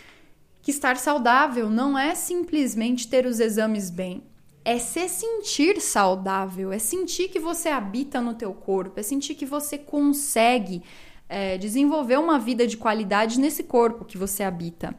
[0.62, 4.23] que estar saudável não é simplesmente ter os exames bem,
[4.65, 9.45] é se sentir saudável, é sentir que você habita no teu corpo, é sentir que
[9.45, 10.83] você consegue
[11.29, 14.95] é, desenvolver uma vida de qualidade nesse corpo que você habita.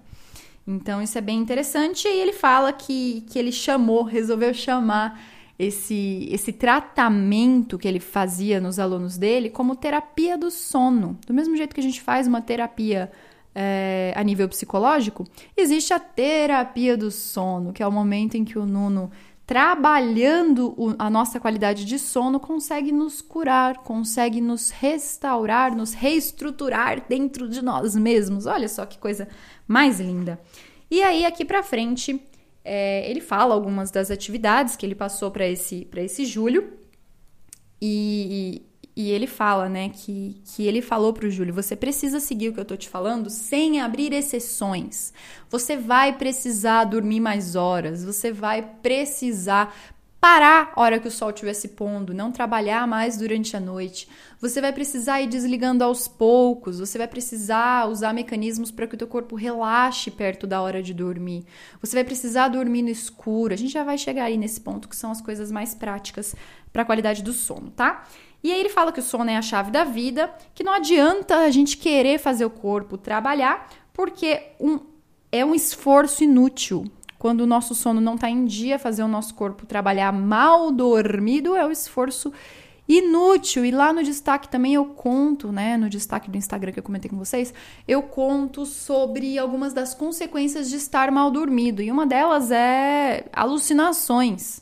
[0.68, 2.08] Então isso é bem interessante.
[2.08, 5.20] E ele fala que, que ele chamou, resolveu chamar
[5.58, 11.18] esse, esse tratamento que ele fazia nos alunos dele como terapia do sono.
[11.26, 13.12] Do mesmo jeito que a gente faz uma terapia
[13.54, 15.26] é, a nível psicológico,
[15.56, 19.10] existe a terapia do sono, que é o momento em que o Nuno,
[19.48, 27.06] trabalhando o, a nossa qualidade de sono, consegue nos curar, consegue nos restaurar, nos reestruturar
[27.08, 28.46] dentro de nós mesmos.
[28.46, 29.28] Olha só que coisa
[29.66, 30.38] mais linda.
[30.92, 32.22] E aí, aqui para frente,
[32.66, 36.74] é, ele fala algumas das atividades que ele passou para esse, esse Júlio.
[37.80, 38.64] E,
[38.96, 42.54] e ele fala, né, que, que ele falou para o Júlio: você precisa seguir o
[42.54, 45.14] que eu tô te falando sem abrir exceções.
[45.50, 49.76] Você vai precisar dormir mais horas, você vai precisar
[50.26, 54.10] parar a hora que o sol estiver se pondo, não trabalhar mais durante a noite.
[54.42, 58.98] Você vai precisar ir desligando aos poucos, você vai precisar usar mecanismos para que o
[58.98, 61.46] teu corpo relaxe perto da hora de dormir.
[61.80, 63.54] Você vai precisar dormir no escuro.
[63.54, 66.36] A gente já vai chegar aí nesse ponto que são as coisas mais práticas
[66.74, 68.04] para a qualidade do sono, tá?
[68.44, 71.38] E aí ele fala que o sono é a chave da vida, que não adianta
[71.38, 74.80] a gente querer fazer o corpo trabalhar, porque um,
[75.32, 76.92] é um esforço inútil.
[77.18, 81.56] Quando o nosso sono não está em dia, fazer o nosso corpo trabalhar mal dormido
[81.56, 82.32] é o esforço
[82.88, 83.66] inútil.
[83.66, 87.10] E lá no destaque também eu conto, né, no destaque do Instagram que eu comentei
[87.10, 87.54] com vocês,
[87.88, 91.82] eu conto sobre algumas das consequências de estar mal dormido.
[91.82, 94.62] E uma delas é alucinações.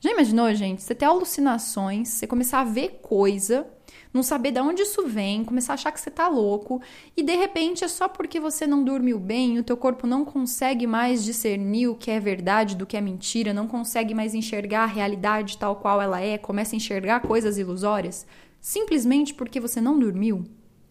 [0.00, 0.82] Já imaginou, gente?
[0.82, 3.66] Você ter alucinações, você começar a ver coisa
[4.14, 6.80] não saber de onde isso vem, começar a achar que você tá louco
[7.16, 10.86] e de repente é só porque você não dormiu bem, o teu corpo não consegue
[10.86, 14.86] mais discernir o que é verdade do que é mentira, não consegue mais enxergar a
[14.86, 18.24] realidade tal qual ela é, começa a enxergar coisas ilusórias,
[18.60, 20.44] simplesmente porque você não dormiu.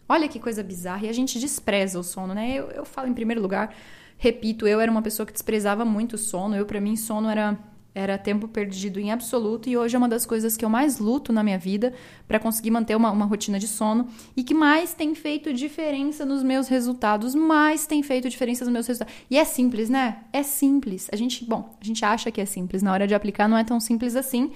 [0.10, 2.54] Olha que coisa bizarra, e a gente despreza o sono, né?
[2.54, 3.74] Eu, eu falo em primeiro lugar,
[4.18, 7.58] repito, eu era uma pessoa que desprezava muito o sono, eu para mim sono era
[7.96, 11.32] era tempo perdido em absoluto e hoje é uma das coisas que eu mais luto
[11.32, 11.94] na minha vida
[12.28, 16.42] para conseguir manter uma, uma, rotina de sono e que mais tem feito diferença nos
[16.42, 19.14] meus resultados, mais tem feito diferença nos meus resultados.
[19.30, 20.24] E é simples, né?
[20.34, 21.08] É simples.
[21.12, 23.64] A gente, bom, a gente acha que é simples, na hora de aplicar não é
[23.64, 24.52] tão simples assim,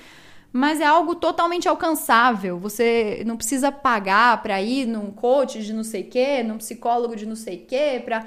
[0.52, 2.58] mas é algo totalmente alcançável.
[2.58, 7.28] Você não precisa pagar para ir num coach de não sei quê, num psicólogo de
[7.28, 8.26] não sei quê, para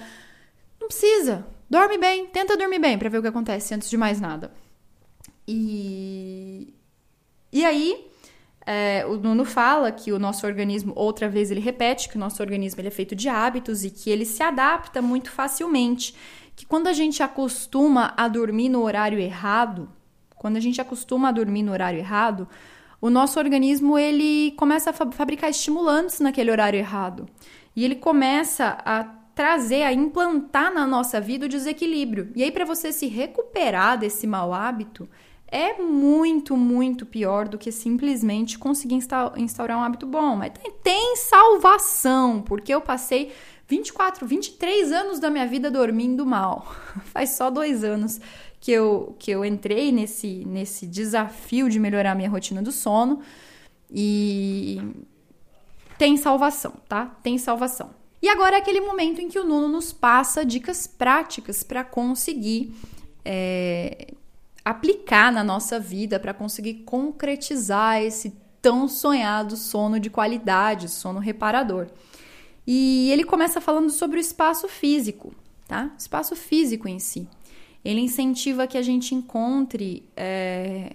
[0.81, 1.45] não precisa.
[1.69, 4.53] Dorme bem, tenta dormir bem para ver o que acontece antes de mais nada.
[5.53, 6.73] E,
[7.53, 8.07] e aí,
[8.65, 12.41] é, o Nuno fala que o nosso organismo, outra vez ele repete, que o nosso
[12.41, 16.15] organismo ele é feito de hábitos e que ele se adapta muito facilmente.
[16.55, 19.91] Que quando a gente acostuma a dormir no horário errado,
[20.37, 22.47] quando a gente acostuma a dormir no horário errado,
[23.01, 27.27] o nosso organismo ele começa a fabricar estimulantes naquele horário errado.
[27.75, 29.03] E ele começa a
[29.35, 32.31] trazer, a implantar na nossa vida o desequilíbrio.
[32.37, 35.09] E aí, para você se recuperar desse mau hábito,
[35.51, 38.99] é muito, muito pior do que simplesmente conseguir
[39.37, 40.37] instaurar um hábito bom.
[40.37, 43.33] Mas tem, tem salvação, porque eu passei
[43.67, 46.67] 24, 23 anos da minha vida dormindo mal.
[47.07, 48.21] Faz só dois anos
[48.61, 53.21] que eu, que eu entrei nesse, nesse desafio de melhorar minha rotina do sono.
[53.91, 54.81] E
[55.99, 57.07] tem salvação, tá?
[57.23, 57.91] Tem salvação.
[58.23, 62.75] E agora é aquele momento em que o Nuno nos passa dicas práticas para conseguir
[63.25, 64.13] é,
[64.65, 71.89] aplicar na nossa vida para conseguir concretizar esse tão sonhado sono de qualidade, sono reparador.
[72.67, 75.35] E ele começa falando sobre o espaço físico,
[75.67, 75.91] tá?
[75.99, 77.27] Espaço físico em si.
[77.85, 80.95] Ele incentiva que a gente encontre é,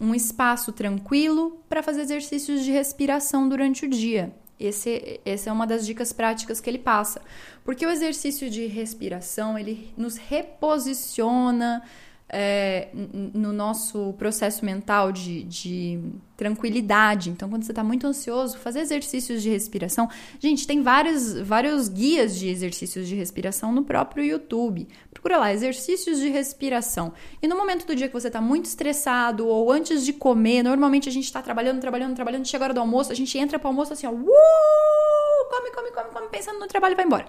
[0.00, 4.34] um espaço tranquilo para fazer exercícios de respiração durante o dia.
[4.58, 7.22] Esse, essa é uma das dicas práticas que ele passa.
[7.64, 11.82] Porque o exercício de respiração, ele nos reposiciona
[12.28, 12.88] é,
[13.32, 16.00] no nosso processo mental de, de
[16.36, 17.30] tranquilidade.
[17.30, 20.08] Então, quando você está muito ansioso, fazer exercícios de respiração.
[20.40, 24.88] Gente, tem vários, vários guias de exercícios de respiração no próprio YouTube.
[25.12, 27.12] Procura lá, exercícios de respiração.
[27.40, 31.08] E no momento do dia que você está muito estressado ou antes de comer, normalmente
[31.08, 33.68] a gente está trabalhando, trabalhando, trabalhando, chega a hora do almoço, a gente entra para
[33.68, 37.26] o almoço assim, ó, uh, come, come, come, come, pensando no trabalho e vai embora.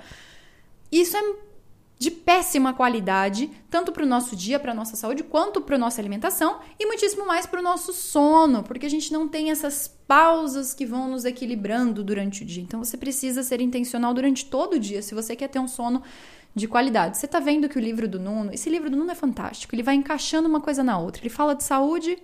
[0.92, 1.22] Isso é
[2.00, 5.80] de péssima qualidade, tanto para o nosso dia, para a nossa saúde, quanto para a
[5.80, 9.88] nossa alimentação e muitíssimo mais para o nosso sono, porque a gente não tem essas
[10.08, 12.62] pausas que vão nos equilibrando durante o dia.
[12.62, 16.04] Então você precisa ser intencional durante todo o dia se você quer ter um sono
[16.54, 17.18] de qualidade.
[17.18, 19.84] Você está vendo que o livro do Nuno, esse livro do Nuno é fantástico, ele
[19.84, 21.22] vai encaixando uma coisa na outra.
[21.22, 22.18] Ele fala de saúde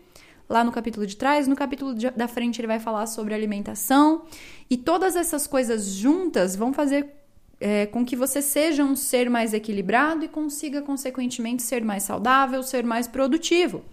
[0.47, 4.25] lá no capítulo de trás, no capítulo de, da frente ele vai falar sobre alimentação
[4.69, 7.22] e todas essas coisas juntas vão fazer
[7.65, 12.61] é, com que você seja um ser mais equilibrado e consiga, consequentemente, ser mais saudável,
[12.61, 13.85] ser mais produtivo.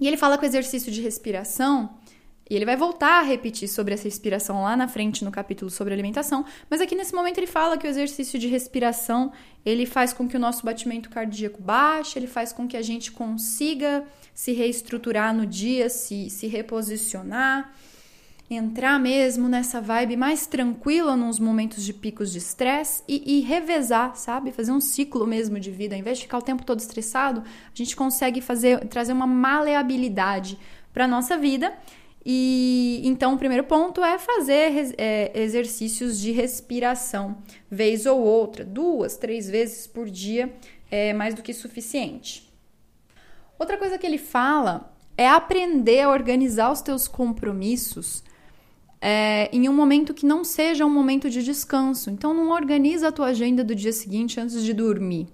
[0.00, 1.98] E ele fala que o exercício de respiração,
[2.48, 5.92] e ele vai voltar a repetir sobre essa respiração lá na frente no capítulo sobre
[5.92, 9.30] alimentação, mas aqui nesse momento ele fala que o exercício de respiração,
[9.62, 13.12] ele faz com que o nosso batimento cardíaco baixe, ele faz com que a gente
[13.12, 17.74] consiga se reestruturar no dia, se, se reposicionar,
[18.50, 24.52] entrar mesmo nessa vibe mais tranquila nos momentos de picos de estresse e, revezar, sabe?
[24.52, 25.94] Fazer um ciclo mesmo de vida.
[25.94, 30.58] Ao invés de ficar o tempo todo estressado, a gente consegue fazer trazer uma maleabilidade
[30.92, 31.74] para nossa vida.
[32.24, 37.38] E então o primeiro ponto é fazer é, exercícios de respiração,
[37.70, 40.52] vez ou outra, duas, três vezes por dia
[40.90, 42.48] é mais do que suficiente.
[43.58, 48.22] Outra coisa que ele fala é aprender a organizar os teus compromissos
[49.00, 52.10] é, em um momento que não seja um momento de descanso.
[52.10, 55.28] Então, não organiza a tua agenda do dia seguinte antes de dormir.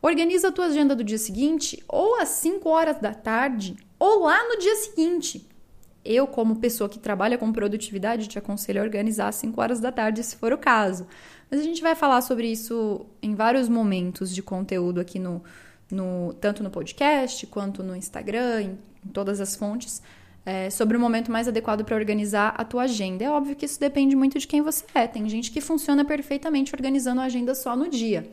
[0.00, 4.46] Organiza a tua agenda do dia seguinte ou às 5 horas da tarde ou lá
[4.48, 5.48] no dia seguinte.
[6.04, 9.90] Eu, como pessoa que trabalha com produtividade, te aconselho a organizar às 5 horas da
[9.90, 11.06] tarde, se for o caso.
[11.50, 15.42] Mas a gente vai falar sobre isso em vários momentos de conteúdo aqui no,
[15.90, 20.00] no tanto no podcast quanto no Instagram, em, em todas as fontes
[20.46, 23.24] é, sobre o momento mais adequado para organizar a tua agenda.
[23.24, 25.08] É óbvio que isso depende muito de quem você é.
[25.08, 28.30] Tem gente que funciona perfeitamente organizando a agenda só no dia.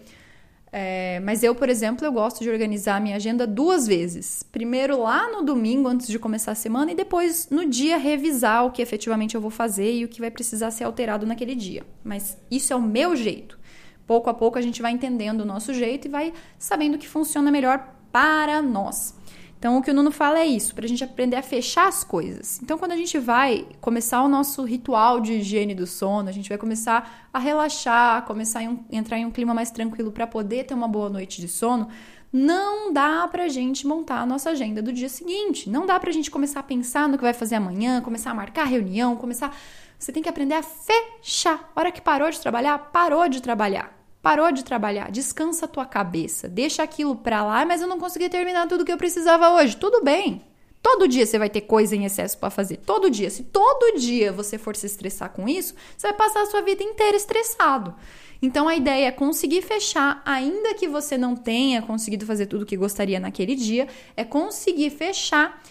[0.72, 4.44] É, mas eu, por exemplo, eu gosto de organizar a minha agenda duas vezes.
[4.44, 8.72] Primeiro lá no domingo, antes de começar a semana, e depois no dia revisar o
[8.72, 11.84] que efetivamente eu vou fazer e o que vai precisar ser alterado naquele dia.
[12.04, 13.60] Mas isso é o meu jeito.
[14.06, 17.08] Pouco a pouco a gente vai entendendo o nosso jeito e vai sabendo o que
[17.08, 19.16] funciona melhor para nós.
[19.64, 22.04] Então, o que o Nuno fala é isso, para a gente aprender a fechar as
[22.04, 22.60] coisas.
[22.62, 26.50] Então, quando a gente vai começar o nosso ritual de higiene do sono, a gente
[26.50, 30.74] vai começar a relaxar, começar a entrar em um clima mais tranquilo para poder ter
[30.74, 31.88] uma boa noite de sono,
[32.30, 35.70] não dá pra gente montar a nossa agenda do dia seguinte.
[35.70, 38.66] Não dá pra gente começar a pensar no que vai fazer amanhã, começar a marcar
[38.66, 39.56] reunião, começar.
[39.98, 41.72] Você tem que aprender a fechar.
[41.74, 44.03] A hora que parou de trabalhar, parou de trabalhar.
[44.24, 48.30] Parou de trabalhar, descansa a tua cabeça, deixa aquilo pra lá, mas eu não consegui
[48.30, 49.76] terminar tudo que eu precisava hoje.
[49.76, 50.42] Tudo bem.
[50.82, 52.78] Todo dia você vai ter coisa em excesso para fazer.
[52.78, 53.30] Todo dia.
[53.30, 56.82] Se todo dia você for se estressar com isso, você vai passar a sua vida
[56.82, 57.94] inteira estressado.
[58.42, 62.66] Então a ideia é conseguir fechar, ainda que você não tenha conseguido fazer tudo o
[62.66, 65.62] que gostaria naquele dia, é conseguir fechar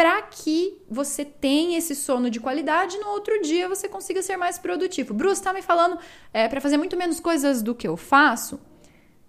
[0.00, 4.56] para que você tenha esse sono de qualidade no outro dia você consiga ser mais
[4.56, 5.12] produtivo.
[5.12, 5.98] Bruce está me falando
[6.32, 8.58] é, para fazer muito menos coisas do que eu faço.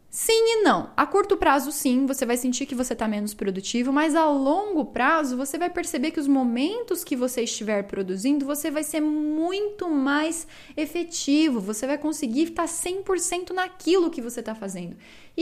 [0.10, 0.90] Sim e não.
[0.96, 4.86] A curto prazo, sim, você vai sentir que você está menos produtivo, mas a longo
[4.86, 9.90] prazo você vai perceber que os momentos que você estiver produzindo, você vai ser muito
[9.90, 10.48] mais
[10.78, 14.96] efetivo, você vai conseguir estar 100% naquilo que você está fazendo.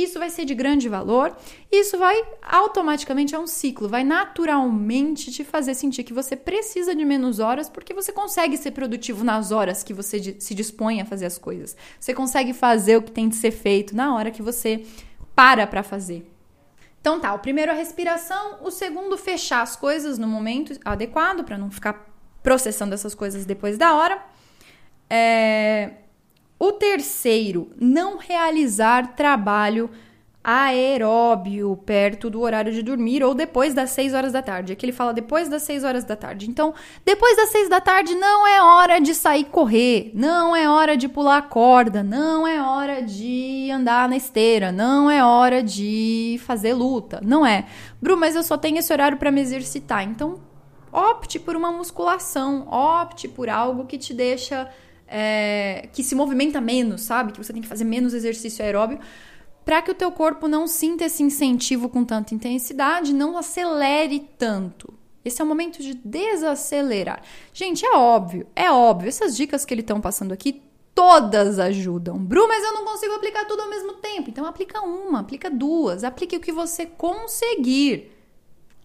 [0.03, 1.35] Isso vai ser de grande valor,
[1.71, 7.03] isso vai automaticamente é um ciclo, vai naturalmente te fazer sentir que você precisa de
[7.03, 11.25] menos horas porque você consegue ser produtivo nas horas que você se dispõe a fazer
[11.25, 11.75] as coisas.
[11.99, 14.85] Você consegue fazer o que tem de ser feito na hora que você
[15.35, 16.29] para para fazer.
[17.01, 21.57] Então tá, o primeiro a respiração, o segundo fechar as coisas no momento adequado para
[21.57, 22.09] não ficar
[22.41, 24.21] processando essas coisas depois da hora.
[25.09, 25.91] É,
[26.59, 29.89] o terceiro, não realizar trabalho
[30.43, 34.73] aeróbio perto do horário de dormir ou depois das 6 horas da tarde.
[34.73, 36.49] Aqui ele fala depois das 6 horas da tarde.
[36.49, 36.73] Então,
[37.05, 41.07] depois das 6 da tarde não é hora de sair correr, não é hora de
[41.07, 47.19] pular corda, não é hora de andar na esteira, não é hora de fazer luta,
[47.23, 47.65] não é.
[48.01, 50.03] Bru, mas eu só tenho esse horário para me exercitar.
[50.03, 50.39] Então,
[50.91, 54.69] opte por uma musculação, opte por algo que te deixa
[55.09, 57.31] é, que se movimenta menos, sabe?
[57.31, 58.99] Que você tem que fazer menos exercício aeróbio
[59.65, 64.91] para que o teu corpo não sinta esse incentivo com tanta intensidade, não acelere tanto.
[65.23, 67.21] Esse é o momento de desacelerar.
[67.53, 69.09] Gente, é óbvio, é óbvio.
[69.09, 70.63] Essas dicas que ele estão passando aqui,
[70.95, 72.17] todas ajudam.
[72.17, 74.29] Bru, mas eu não consigo aplicar tudo ao mesmo tempo.
[74.29, 78.11] Então aplica uma, aplica duas, aplique o que você conseguir.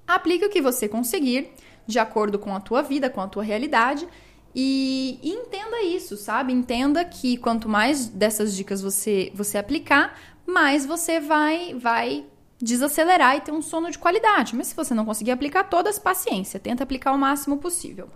[0.06, 1.52] Aplique o que você conseguir,
[1.86, 4.06] de acordo com a tua vida, com a tua realidade,
[4.54, 6.52] e, entenda isso, sabe?
[6.52, 12.24] Entenda que quanto mais dessas dicas você, você aplicar, mais você vai, vai
[12.60, 14.54] desacelerar e ter um sono de qualidade.
[14.54, 18.08] Mas se você não conseguir aplicar todas, paciência, tenta aplicar o máximo possível.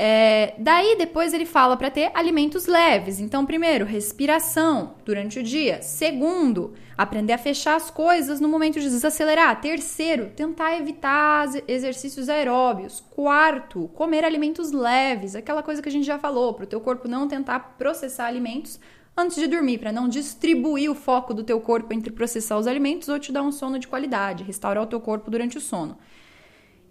[0.00, 3.18] É, daí depois ele fala para ter alimentos leves.
[3.18, 5.82] Então, primeiro, respiração durante o dia.
[5.82, 9.60] Segundo, aprender a fechar as coisas no momento de desacelerar.
[9.60, 13.02] Terceiro, tentar evitar exercícios aeróbios.
[13.10, 17.08] Quarto, comer alimentos leves, aquela coisa que a gente já falou, para o teu corpo
[17.08, 18.78] não tentar processar alimentos
[19.16, 23.08] antes de dormir, para não distribuir o foco do teu corpo entre processar os alimentos
[23.08, 25.98] ou te dar um sono de qualidade, restaurar o teu corpo durante o sono.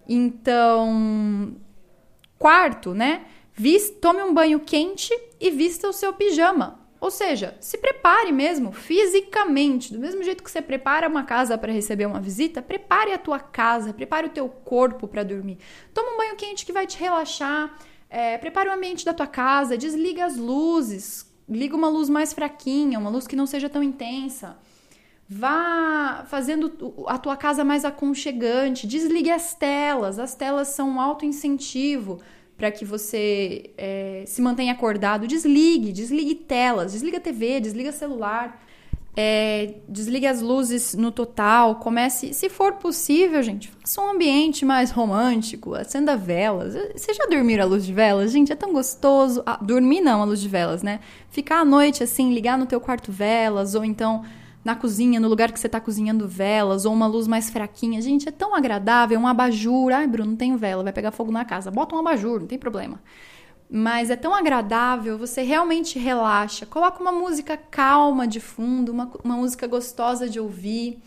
[0.10, 1.56] Então,
[2.38, 3.26] quarto, né?
[4.02, 6.88] tome um banho quente e vista o seu pijama.
[7.00, 11.72] Ou seja, se prepare mesmo fisicamente, do mesmo jeito que você prepara uma casa para
[11.72, 15.60] receber uma visita, prepare a tua casa, prepare o teu corpo para dormir.
[15.94, 17.78] Toma um banho quente que vai te relaxar,
[18.10, 22.98] é, prepare o ambiente da tua casa, desliga as luzes, liga uma luz mais fraquinha,
[22.98, 24.58] uma luz que não seja tão intensa.
[25.30, 26.72] Vá fazendo
[27.06, 30.20] a tua casa mais aconchegante, desligue as telas.
[30.20, 32.20] As telas são um alto incentivo
[32.58, 35.28] para que você é, se mantenha acordado.
[35.28, 38.64] Desligue, desligue telas, desliga TV, desliga celular.
[39.20, 44.92] É, desligue as luzes no total, comece, se for possível, gente, faça um ambiente mais
[44.92, 46.76] romântico, acenda velas.
[46.96, 48.32] Vocês já dormiram à luz de velas?
[48.32, 49.42] Gente, é tão gostoso.
[49.44, 51.00] Ah, dormir não à luz de velas, né?
[51.32, 54.24] Ficar à noite assim, ligar no teu quarto velas, ou então
[54.68, 58.02] na cozinha, no lugar que você está cozinhando velas, ou uma luz mais fraquinha.
[58.02, 59.94] Gente, é tão agradável, um abajur.
[59.94, 61.72] Ai, Bruno, não tenho vela, vai pegar fogo na casa.
[61.72, 63.02] Bota um abajur, não tem problema.
[63.70, 66.66] Mas é tão agradável, você realmente relaxa.
[66.66, 71.02] Coloca uma música calma de fundo, uma, uma música gostosa de ouvir.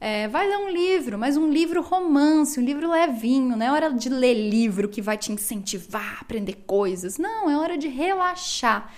[0.00, 3.58] É, vai ler um livro, mas um livro romance, um livro levinho.
[3.58, 7.18] Não é hora de ler livro que vai te incentivar a aprender coisas.
[7.18, 8.90] Não, é hora de relaxar.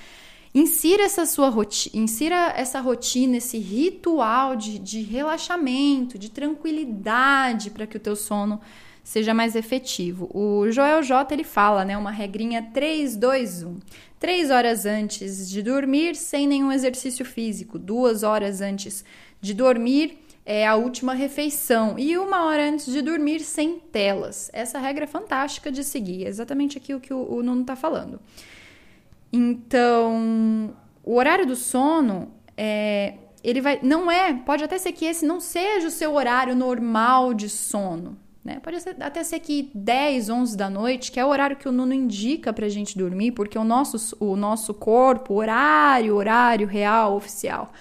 [0.54, 7.88] Insira essa sua rotina, insira essa rotina, esse ritual de, de relaxamento, de tranquilidade para
[7.88, 8.60] que o teu sono
[9.02, 10.30] seja mais efetivo.
[10.32, 13.76] O Joel J ele fala, né, uma regrinha 3 2 1.
[14.20, 17.76] Três horas antes de dormir, sem nenhum exercício físico.
[17.76, 19.04] Duas horas antes
[19.40, 21.98] de dormir, é a última refeição.
[21.98, 24.50] E uma hora antes de dormir, sem telas.
[24.52, 26.24] Essa regra é fantástica de seguir.
[26.24, 28.20] É exatamente aquilo que o, o Nuno está falando.
[29.36, 30.72] Então,
[31.02, 35.40] o horário do sono é, ele vai, não é, pode até ser que esse não
[35.40, 38.60] seja o seu horário normal de sono, né?
[38.62, 41.72] Pode ser, até ser que 10, 11 da noite, que é o horário que o
[41.72, 47.72] Nuno indica pra gente dormir, porque o nosso, o nosso corpo, horário, horário real, oficial,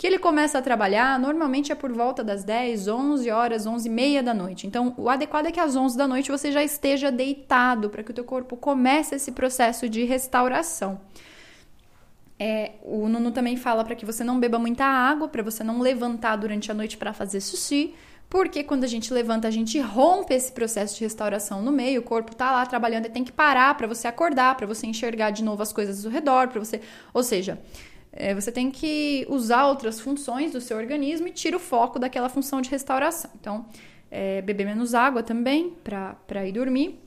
[0.00, 3.92] que ele começa a trabalhar, normalmente é por volta das 10, 11 horas, 11 e
[3.92, 4.66] meia da noite.
[4.66, 8.10] Então, o adequado é que às 11 da noite você já esteja deitado, para que
[8.10, 11.02] o teu corpo comece esse processo de restauração.
[12.38, 15.80] É, o Nuno também fala para que você não beba muita água, para você não
[15.82, 17.92] levantar durante a noite para fazer xixi,
[18.30, 22.04] porque quando a gente levanta, a gente rompe esse processo de restauração no meio, o
[22.04, 25.44] corpo tá lá trabalhando e tem que parar para você acordar, para você enxergar de
[25.44, 26.80] novo as coisas ao redor, para você,
[27.12, 27.58] ou seja,
[28.12, 32.28] é, você tem que usar outras funções do seu organismo e tira o foco daquela
[32.28, 33.30] função de restauração.
[33.40, 33.66] Então,
[34.10, 37.00] é, beber menos água também para ir dormir.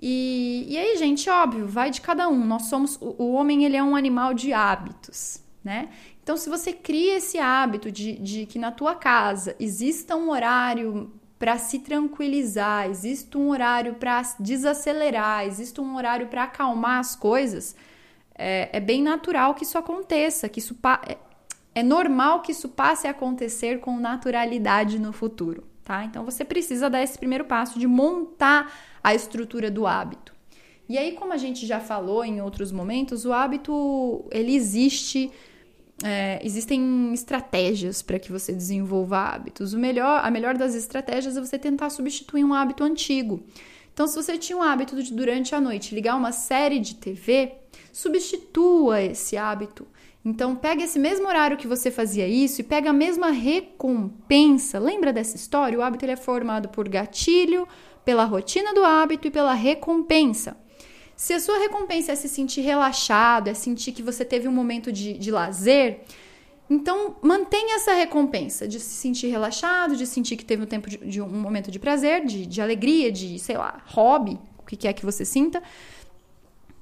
[0.00, 2.44] E, e aí, gente, óbvio, vai de cada um.
[2.44, 2.96] Nós somos.
[3.00, 5.88] O, o homem ele é um animal de hábitos, né?
[6.22, 11.12] Então, se você cria esse hábito de, de que na tua casa exista um horário
[11.38, 17.76] para se tranquilizar, existe um horário para desacelerar, existe um horário para acalmar as coisas
[18.34, 20.76] é, é bem natural que isso aconteça, que isso
[21.08, 21.16] é,
[21.74, 26.04] é normal que isso passe a acontecer com naturalidade no futuro, tá?
[26.04, 28.72] Então você precisa dar esse primeiro passo de montar
[29.02, 30.34] a estrutura do hábito.
[30.88, 35.30] E aí, como a gente já falou em outros momentos, o hábito ele existe.
[36.02, 39.72] É, existem estratégias para que você desenvolva hábitos.
[39.72, 43.44] O melhor, a melhor das estratégias é você tentar substituir um hábito antigo.
[43.92, 47.52] Então, se você tinha um hábito de durante a noite ligar uma série de TV,
[47.94, 49.86] substitua esse hábito.
[50.24, 54.80] Então, pega esse mesmo horário que você fazia isso e pega a mesma recompensa.
[54.80, 55.78] Lembra dessa história?
[55.78, 57.68] O hábito ele é formado por gatilho,
[58.04, 60.56] pela rotina do hábito e pela recompensa.
[61.14, 64.90] Se a sua recompensa é se sentir relaxado, é sentir que você teve um momento
[64.90, 66.00] de, de lazer,
[66.68, 70.96] então mantenha essa recompensa de se sentir relaxado, de sentir que teve um tempo de,
[70.96, 74.94] de um momento de prazer, de, de alegria, de, sei lá, hobby, o que quer
[74.94, 75.62] que você sinta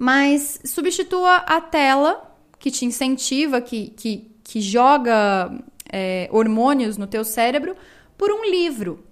[0.03, 2.29] mas substitua a tela
[2.59, 5.57] que te incentiva, que, que, que joga
[5.93, 7.77] é, hormônios no teu cérebro,
[8.19, 9.07] por um livro,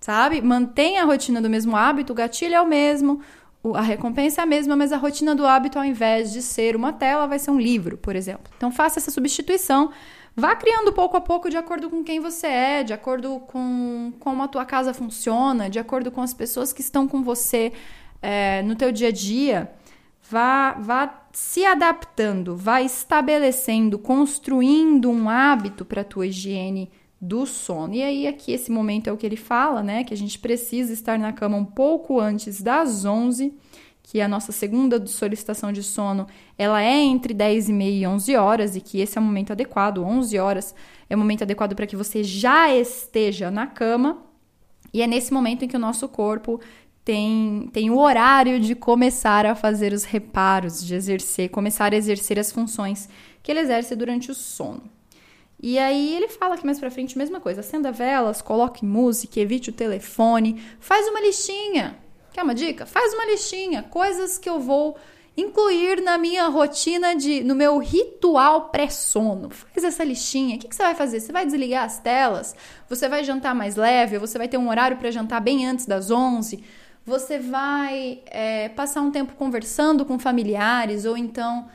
[0.00, 0.42] sabe?
[0.42, 3.20] Mantenha a rotina do mesmo hábito, o gatilho é o mesmo,
[3.72, 6.92] a recompensa é a mesma, mas a rotina do hábito, ao invés de ser uma
[6.92, 8.52] tela, vai ser um livro, por exemplo.
[8.56, 9.92] Então faça essa substituição.
[10.34, 14.42] Vá criando pouco a pouco de acordo com quem você é, de acordo com como
[14.42, 17.72] a tua casa funciona, de acordo com as pessoas que estão com você
[18.20, 19.72] é, no teu dia a dia
[20.32, 27.94] vá, vá se adaptando, vá estabelecendo, construindo um hábito para a tua higiene do sono.
[27.94, 30.90] E aí aqui esse momento é o que ele fala, né, que a gente precisa
[30.90, 33.54] estar na cama um pouco antes das 11
[34.02, 36.26] que a nossa segunda solicitação de sono,
[36.58, 39.52] ela é entre 10 e meia e 11 horas e que esse é o momento
[39.52, 40.74] adequado, 11 horas
[41.08, 44.24] é o momento adequado para que você já esteja na cama.
[44.92, 46.60] E é nesse momento em que o nosso corpo
[47.04, 52.38] tem, tem o horário de começar a fazer os reparos, de exercer, começar a exercer
[52.38, 53.08] as funções
[53.42, 54.82] que ele exerce durante o sono.
[55.60, 59.70] E aí ele fala aqui mais pra frente, mesma coisa, acenda velas, coloque música, evite
[59.70, 61.98] o telefone, faz uma listinha.
[62.32, 62.86] Quer uma dica?
[62.86, 64.96] Faz uma listinha, coisas que eu vou
[65.36, 69.50] incluir na minha rotina de no meu ritual pré-sono.
[69.50, 70.56] Faz essa listinha.
[70.56, 71.20] O que, que, você vai fazer?
[71.20, 72.54] Você vai desligar as telas?
[72.88, 74.18] Você vai jantar mais leve?
[74.18, 76.62] Você vai ter um horário para jantar bem antes das 11?
[77.04, 81.68] Você vai é, passar um tempo conversando com familiares ou então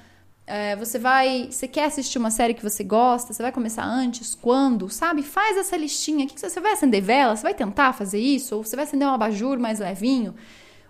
[0.48, 1.50] é, você vai.
[1.52, 3.34] Você quer assistir uma série que você gosta?
[3.34, 4.34] Você vai começar antes?
[4.34, 4.90] Quando?
[4.90, 5.22] Sabe?
[5.22, 6.26] Faz essa listinha.
[6.26, 7.36] Que você, você vai acender vela?
[7.36, 8.56] Você vai tentar fazer isso?
[8.56, 10.34] Ou você vai acender um abajur mais levinho?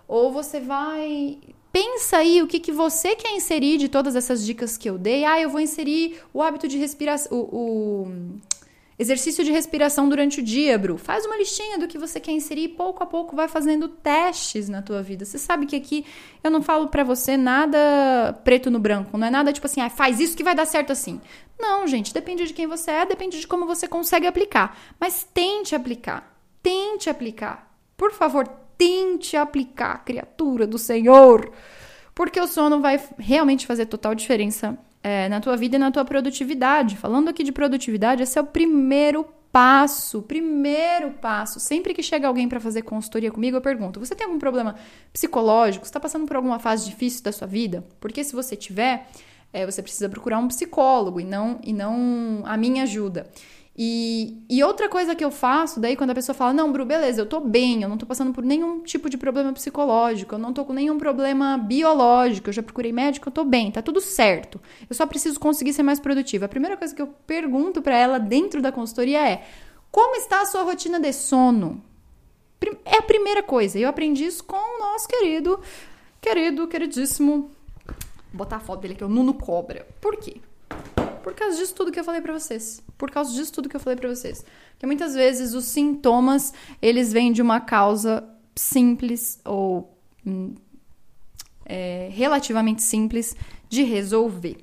[0.06, 1.38] Ou você vai.
[1.72, 5.24] Pensa aí o que, que você quer inserir de todas essas dicas que eu dei.
[5.24, 7.36] Ah, eu vou inserir o hábito de respiração.
[7.36, 8.12] O, o
[8.98, 10.98] Exercício de respiração durante o dia, Bru.
[10.98, 14.68] Faz uma listinha do que você quer inserir e pouco a pouco vai fazendo testes
[14.68, 15.24] na tua vida.
[15.24, 16.04] Você sabe que aqui
[16.42, 17.78] eu não falo para você nada
[18.42, 20.90] preto no branco, não é nada tipo assim, ah, faz isso que vai dar certo
[20.90, 21.20] assim.
[21.56, 24.76] Não, gente, depende de quem você é, depende de como você consegue aplicar.
[24.98, 26.36] Mas tente aplicar.
[26.60, 27.72] Tente aplicar.
[27.96, 31.52] Por favor, tente aplicar, criatura do Senhor.
[32.16, 36.04] Porque o sono vai realmente fazer total diferença é, na tua vida e na tua
[36.04, 36.96] produtividade.
[36.96, 41.58] Falando aqui de produtividade, esse é o primeiro passo, primeiro passo.
[41.58, 44.74] Sempre que chega alguém para fazer consultoria comigo, eu pergunto: você tem algum problema
[45.12, 45.84] psicológico?
[45.84, 47.84] Está passando por alguma fase difícil da sua vida?
[48.00, 49.08] Porque se você tiver,
[49.52, 53.26] é, você precisa procurar um psicólogo e não e não a minha ajuda.
[53.80, 57.20] E, e outra coisa que eu faço, daí quando a pessoa fala, não, Bru, beleza,
[57.20, 60.52] eu tô bem, eu não tô passando por nenhum tipo de problema psicológico, eu não
[60.52, 64.60] tô com nenhum problema biológico, eu já procurei médico, eu tô bem, tá tudo certo.
[64.90, 66.46] Eu só preciso conseguir ser mais produtiva.
[66.46, 69.46] A primeira coisa que eu pergunto para ela dentro da consultoria é:
[69.92, 71.80] como está a sua rotina de sono?
[72.84, 73.78] É a primeira coisa.
[73.78, 75.60] Eu aprendi isso com o nosso querido,
[76.20, 77.48] querido, queridíssimo.
[77.86, 79.86] Vou botar a foto dele aqui, o Nuno Cobra.
[80.00, 80.40] Por quê?
[81.18, 82.82] Por causa disso tudo que eu falei para vocês.
[82.96, 84.44] Por causa disso tudo que eu falei para vocês.
[84.72, 89.96] Porque muitas vezes os sintomas, eles vêm de uma causa simples ou
[90.26, 90.54] hum,
[91.64, 93.36] é, relativamente simples
[93.68, 94.56] de resolver.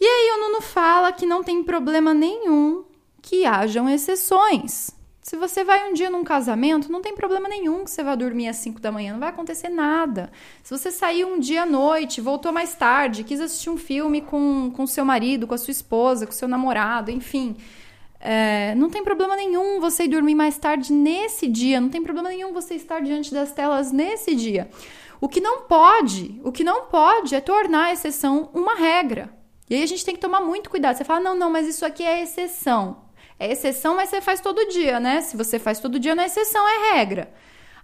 [0.00, 2.84] E aí o Nuno fala que não tem problema nenhum
[3.20, 4.90] que hajam exceções.
[5.22, 8.48] Se você vai um dia num casamento, não tem problema nenhum que você vá dormir
[8.48, 10.32] às 5 da manhã, não vai acontecer nada.
[10.62, 14.72] Se você saiu um dia à noite, voltou mais tarde, quis assistir um filme com,
[14.74, 17.56] com seu marido, com a sua esposa, com seu namorado, enfim.
[18.18, 22.30] É, não tem problema nenhum você ir dormir mais tarde nesse dia, não tem problema
[22.30, 24.70] nenhum você estar diante das telas nesse dia.
[25.20, 29.30] O que não pode, o que não pode é tornar a exceção uma regra.
[29.68, 30.96] E aí a gente tem que tomar muito cuidado.
[30.96, 33.09] Você fala, não, não, mas isso aqui é exceção.
[33.40, 35.22] É exceção, mas você faz todo dia, né?
[35.22, 37.32] Se você faz todo dia, não é exceção, é regra.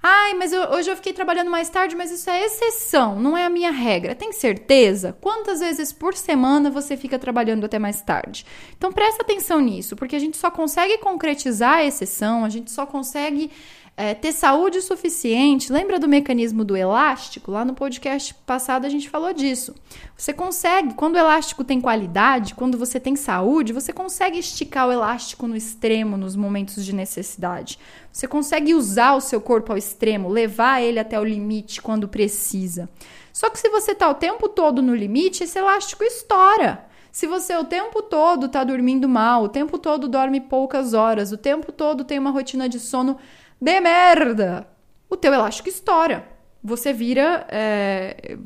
[0.03, 3.47] Ai, mas eu, hoje eu fiquei trabalhando mais tarde, mas isso é exceção, não é
[3.47, 4.15] a minha regra.
[4.15, 5.17] Tem certeza?
[5.19, 8.45] Quantas vezes por semana você fica trabalhando até mais tarde?
[8.77, 12.85] Então presta atenção nisso, porque a gente só consegue concretizar a exceção, a gente só
[12.85, 13.51] consegue
[13.97, 15.73] é, ter saúde suficiente.
[15.73, 17.51] Lembra do mecanismo do elástico?
[17.51, 19.75] Lá no podcast passado a gente falou disso.
[20.15, 24.93] Você consegue, quando o elástico tem qualidade, quando você tem saúde, você consegue esticar o
[24.93, 27.79] elástico no extremo nos momentos de necessidade.
[28.13, 32.89] Você consegue usar o seu corpo ao extremo, levar ele até o limite quando precisa.
[33.33, 36.85] Só que se você está o tempo todo no limite, esse elástico estoura.
[37.17, 41.39] Se você o tempo todo está dormindo mal, o tempo todo dorme poucas horas, o
[41.39, 43.17] tempo todo tem uma rotina de sono
[43.61, 44.67] de merda,
[45.09, 46.27] o teu elástico estoura.
[46.63, 47.47] Você vira.
[47.51, 48.37] É,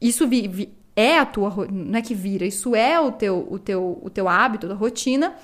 [0.00, 1.66] isso vi, vi, é a tua.
[1.70, 5.34] Não é que vira, isso é o teu, o teu, o teu hábito, a rotina.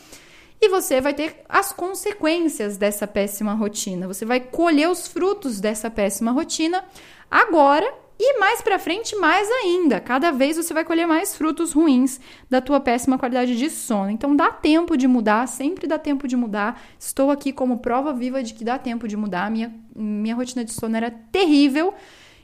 [0.61, 4.07] E você vai ter as consequências dessa péssima rotina.
[4.07, 6.85] Você vai colher os frutos dessa péssima rotina
[7.31, 10.01] agora e mais para frente, mais ainda.
[10.01, 14.11] Cada vez você vai colher mais frutos ruins da tua péssima qualidade de sono.
[14.11, 16.81] Então dá tempo de mudar, sempre dá tempo de mudar.
[16.99, 19.51] Estou aqui como prova viva de que dá tempo de mudar.
[19.51, 21.95] Minha, minha rotina de sono era terrível.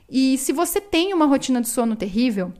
[0.09, 2.51] E se você tem uma rotina de sono terrível,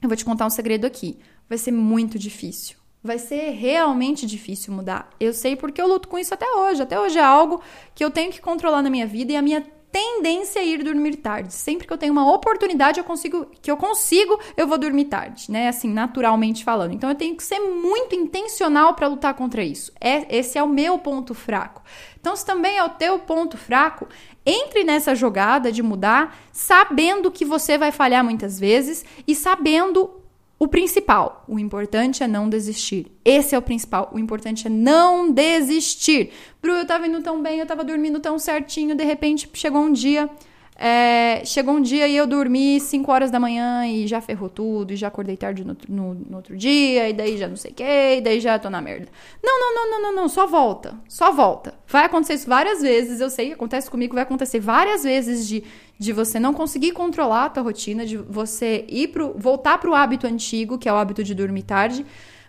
[0.00, 1.18] eu vou te contar um segredo aqui.
[1.48, 2.76] Vai ser muito difícil.
[3.02, 5.10] Vai ser realmente difícil mudar.
[5.20, 6.80] Eu sei porque eu luto com isso até hoje.
[6.80, 7.60] Até hoje é algo
[7.94, 9.62] que eu tenho que controlar na minha vida e a minha
[9.94, 11.54] tendência a ir dormir tarde.
[11.54, 15.48] Sempre que eu tenho uma oportunidade, eu consigo, que eu consigo, eu vou dormir tarde,
[15.48, 15.68] né?
[15.68, 16.92] Assim, naturalmente falando.
[16.92, 19.92] Então eu tenho que ser muito intencional para lutar contra isso.
[20.00, 21.80] É, esse é o meu ponto fraco.
[22.18, 24.08] Então, se também é o teu ponto fraco,
[24.44, 30.10] entre nessa jogada de mudar, sabendo que você vai falhar muitas vezes e sabendo
[30.58, 33.12] o principal, o importante é não desistir.
[33.24, 34.10] Esse é o principal.
[34.12, 36.30] O importante é não desistir.
[36.62, 39.92] Bru, eu tava indo tão bem, eu tava dormindo tão certinho, de repente chegou um
[39.92, 40.30] dia.
[40.76, 44.92] É, chegou um dia e eu dormi 5 horas da manhã e já ferrou tudo,
[44.92, 47.74] e já acordei tarde no, no, no outro dia, e daí já não sei o
[47.74, 49.08] que, e daí já tô na merda.
[49.42, 51.74] Não, não, não, não, não, não, só volta, só volta.
[51.86, 55.62] Vai acontecer isso várias vezes, eu sei, acontece comigo, vai acontecer várias vezes de
[55.98, 59.94] de você não conseguir controlar a tua rotina, de você ir pro, voltar para o
[59.94, 62.04] hábito antigo, que é o hábito de dormir tarde,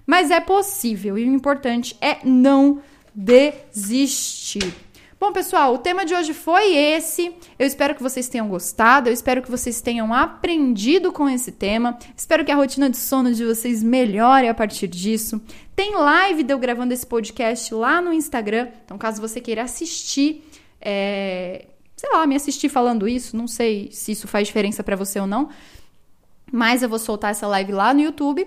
[0.05, 2.82] mas é possível e o importante é não
[3.13, 4.85] desistir.
[5.18, 7.34] Bom, pessoal, o tema de hoje foi esse.
[7.57, 11.97] Eu espero que vocês tenham gostado, eu espero que vocês tenham aprendido com esse tema.
[12.18, 15.41] Espero que a rotina de sono de vocês melhore a partir disso.
[15.74, 20.43] Tem live de eu gravando esse podcast lá no Instagram, então caso você queira assistir,
[20.82, 25.18] é, sei lá, me assistir falando isso, não sei se isso faz diferença para você
[25.18, 25.47] ou não,
[26.51, 28.45] mas eu vou soltar essa live lá no YouTube.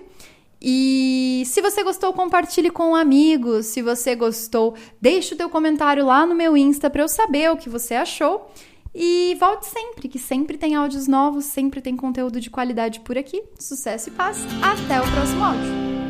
[0.61, 3.63] E se você gostou, compartilhe com um amigo.
[3.63, 7.57] Se você gostou, deixe o teu comentário lá no meu Insta para eu saber o
[7.57, 8.51] que você achou.
[8.93, 13.43] E volte sempre, que sempre tem áudios novos, sempre tem conteúdo de qualidade por aqui.
[13.59, 14.39] Sucesso e paz.
[14.61, 16.08] Até o próximo áudio.